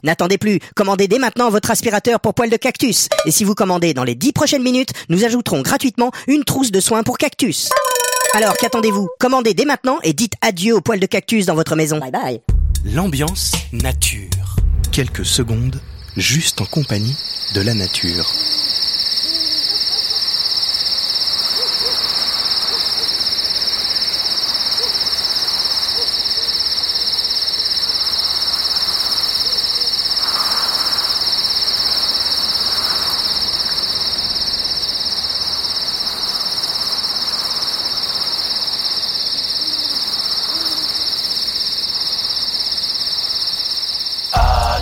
[0.03, 3.09] N'attendez plus, commandez dès maintenant votre aspirateur pour poils de cactus.
[3.27, 6.81] Et si vous commandez dans les 10 prochaines minutes, nous ajouterons gratuitement une trousse de
[6.81, 7.71] soins pour cactus.
[8.33, 9.09] Alors qu'attendez-vous?
[9.19, 11.99] Commandez dès maintenant et dites adieu aux poils de cactus dans votre maison.
[11.99, 12.41] Bye bye.
[12.85, 14.57] L'ambiance nature.
[14.93, 15.81] Quelques secondes,
[16.17, 17.17] juste en compagnie
[17.55, 18.27] de la nature.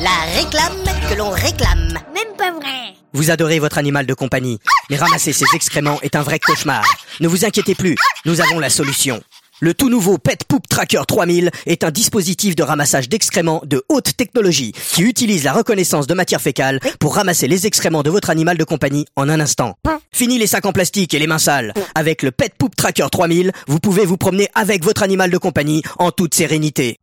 [0.01, 1.99] La réclame que l'on réclame.
[2.15, 2.95] Même pas vrai.
[3.29, 4.59] Vous adorez votre animal de compagnie,
[4.89, 6.83] mais ramasser ses excréments est un vrai cauchemar.
[7.21, 9.21] Ne vous inquiétez plus, nous avons la solution.
[9.61, 14.17] Le tout nouveau Pet Poop Tracker 3000 est un dispositif de ramassage d'excréments de haute
[14.17, 18.57] technologie qui utilise la reconnaissance de matière fécale pour ramasser les excréments de votre animal
[18.57, 19.75] de compagnie en un instant.
[20.11, 21.75] Fini les sacs en plastique et les mains sales.
[21.95, 25.83] Avec le Pet Poop Tracker 3000, vous pouvez vous promener avec votre animal de compagnie
[25.99, 26.97] en toute sérénité.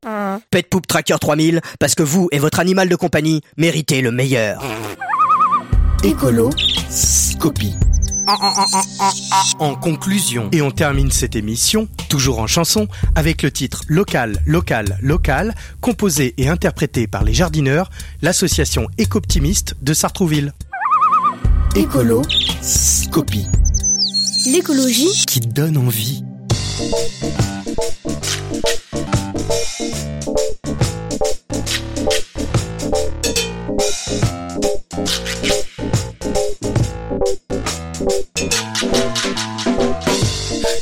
[0.50, 4.64] Pet Poop Tracker 3000, parce que vous et votre animal de compagnie méritez le meilleur.
[6.04, 6.50] Écolo.
[7.40, 7.76] Copie.
[9.60, 14.98] En conclusion, et on termine cette émission, toujours en chanson, avec le titre Local, Local,
[15.02, 17.90] Local, composé et interprété par les jardineurs,
[18.22, 20.54] l'association éco-optimiste de Sartrouville.
[21.76, 22.24] Écolo.
[23.12, 23.48] Copie.
[24.48, 26.24] L'écologie Qui donne envie.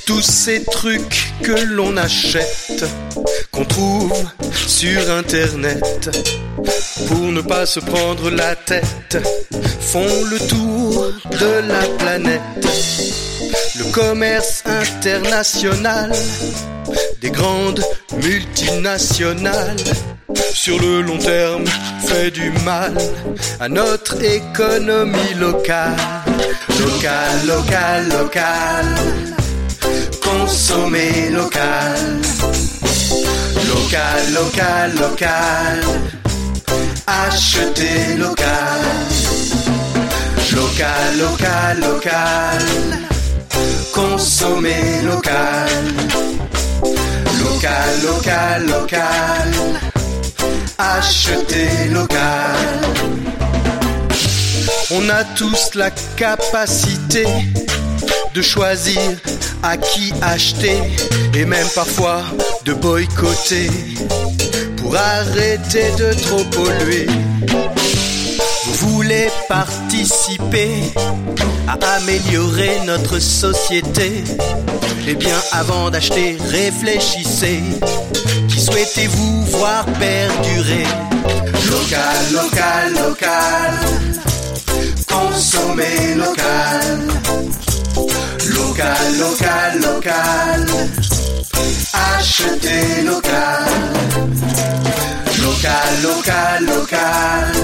[0.06, 2.86] Tous ces trucs que l'on achète,
[3.52, 6.10] qu'on trouve sur internet,
[7.08, 9.18] pour ne pas se prendre la tête,
[9.80, 12.42] font le tour de la planète.
[13.76, 16.12] Le commerce international
[17.22, 17.84] des grandes
[18.22, 19.78] multinationales
[20.54, 21.66] sur le long terme
[22.06, 22.94] fait du mal
[23.60, 25.96] à notre économie locale.
[26.34, 28.88] Local, local, local.
[30.24, 32.00] Consommer local.
[33.70, 35.80] Local, local, local.
[37.06, 38.82] Acheter local.
[40.56, 42.64] Local, local, local.
[43.94, 45.84] Consommer local.
[47.42, 49.50] Local, local, local.
[50.80, 53.53] Acheter local.
[54.92, 57.26] On a tous la capacité
[58.34, 59.00] de choisir
[59.62, 60.78] à qui acheter
[61.34, 62.24] et même parfois
[62.66, 63.70] de boycotter
[64.78, 67.08] pour arrêter de trop polluer.
[68.66, 70.70] Vous voulez participer
[71.68, 74.24] à améliorer notre société?
[75.08, 77.62] Eh bien, avant d'acheter, réfléchissez.
[78.48, 80.86] Qui souhaitez-vous voir perdurer?
[81.70, 84.13] Local, local, local.
[85.34, 87.10] Consommer local.
[88.54, 90.62] Local, local, local.
[91.92, 93.66] Acheter local.
[95.42, 97.56] Local, local, local.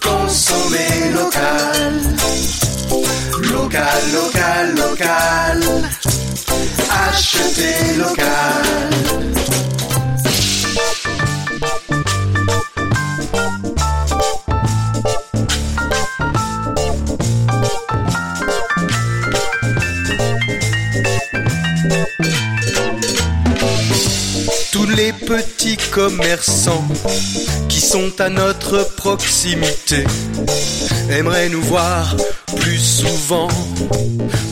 [0.00, 1.92] Consommer local.
[3.52, 5.60] Local, local, local.
[6.88, 9.75] Acheter local.
[24.76, 26.86] Tous les petits commerçants
[27.66, 30.04] qui sont à notre proximité
[31.08, 32.14] aimeraient nous voir
[32.58, 33.48] plus souvent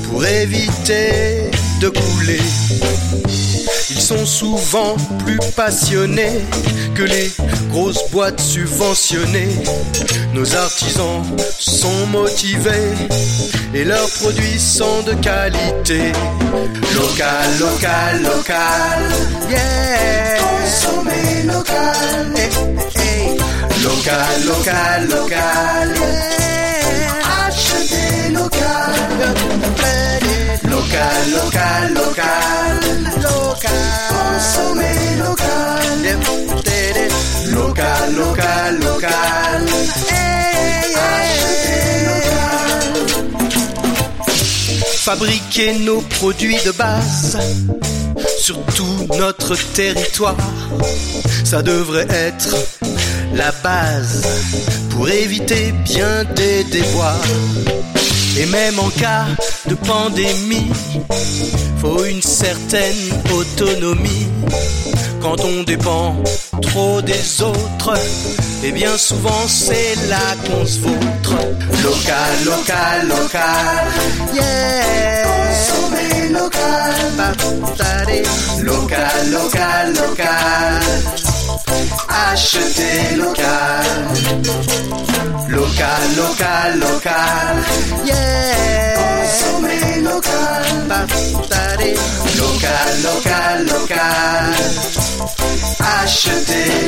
[0.09, 1.51] pour éviter
[1.83, 2.41] de couler.
[4.05, 6.43] Ils sont souvent plus passionnés
[6.95, 7.33] que les
[7.71, 9.57] grosses boîtes subventionnées.
[10.35, 11.23] Nos artisans
[11.59, 12.93] sont motivés
[13.73, 16.13] et leurs produits sont de qualité.
[16.95, 19.11] Local, local, local.
[19.49, 20.37] Yeah.
[20.39, 22.35] Consommer local.
[22.37, 22.51] Eh,
[22.97, 23.39] eh.
[23.83, 25.95] Local, local, local.
[25.97, 27.49] Yeah.
[27.49, 28.75] Acheter local.
[30.75, 32.75] Local, local, local.
[33.23, 33.71] Local.
[34.11, 35.87] Consommer local.
[37.55, 39.61] Local, local, local.
[40.99, 42.51] Acheter local.
[45.07, 47.39] Fabriquer nos produits de base
[48.41, 50.37] sur tout notre territoire,
[51.45, 52.57] ça devrait être
[53.33, 54.27] la base
[54.91, 57.21] pour éviter bien des déboires.
[58.37, 59.27] Et même en cas
[59.67, 60.71] de pandémie,
[61.81, 64.27] faut une certaine autonomie.
[65.23, 66.17] Quand on dépend
[66.61, 67.95] trop des autres,
[68.65, 71.37] et bien souvent c'est là qu'on se vautre.
[71.83, 73.87] Local, local, local,
[74.35, 75.23] yeah.
[75.25, 76.95] Consommer local,
[78.63, 81.14] local, local, local.
[82.15, 83.87] Acheter local,
[85.51, 87.57] local, local, local,
[88.07, 88.95] yeah.
[88.95, 90.63] Consommer local,
[92.39, 94.55] local, local, local.
[95.81, 96.84] Acheter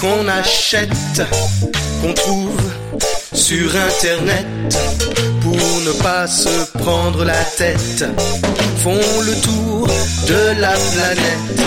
[0.00, 1.22] qu'on achète,
[2.00, 2.60] qu'on trouve
[3.34, 4.46] sur internet
[5.42, 8.04] pour ne pas se prendre la tête,
[8.82, 9.88] font le tour
[10.26, 11.60] de la planète.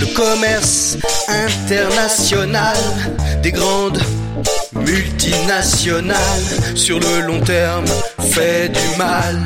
[0.00, 0.98] Le commerce
[1.28, 2.76] international
[3.42, 4.02] des grandes
[4.74, 6.18] multinationales
[6.74, 7.86] sur le long terme
[8.18, 9.38] fait du mal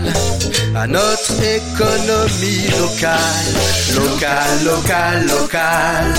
[0.74, 3.20] à notre économie locale,
[3.94, 6.14] locale, locale, locale,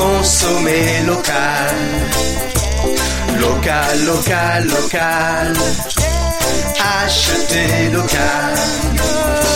[0.00, 1.76] consommer local,
[3.42, 5.52] local, local, local,
[6.78, 9.49] acheter local.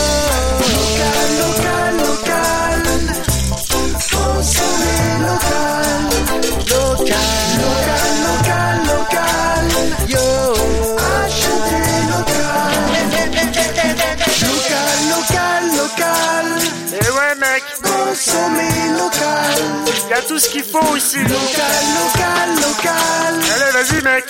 [20.26, 21.18] Tout ce qu'il faut ici.
[21.18, 24.24] local, local, local, Allez vas-y mec,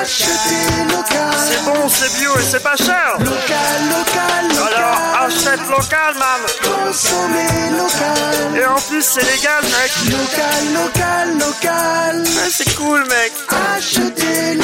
[0.00, 3.16] acheter local, c'est bon, c'est bio et c'est pas cher.
[3.18, 6.40] local, local, Alors local, achète local man.
[6.62, 8.60] consommer local.
[8.60, 9.92] Et en plus c'est légal mec.
[10.10, 12.22] Local, local, local.
[12.22, 13.32] Ouais, c'est cool mec.
[13.76, 14.54] Acheter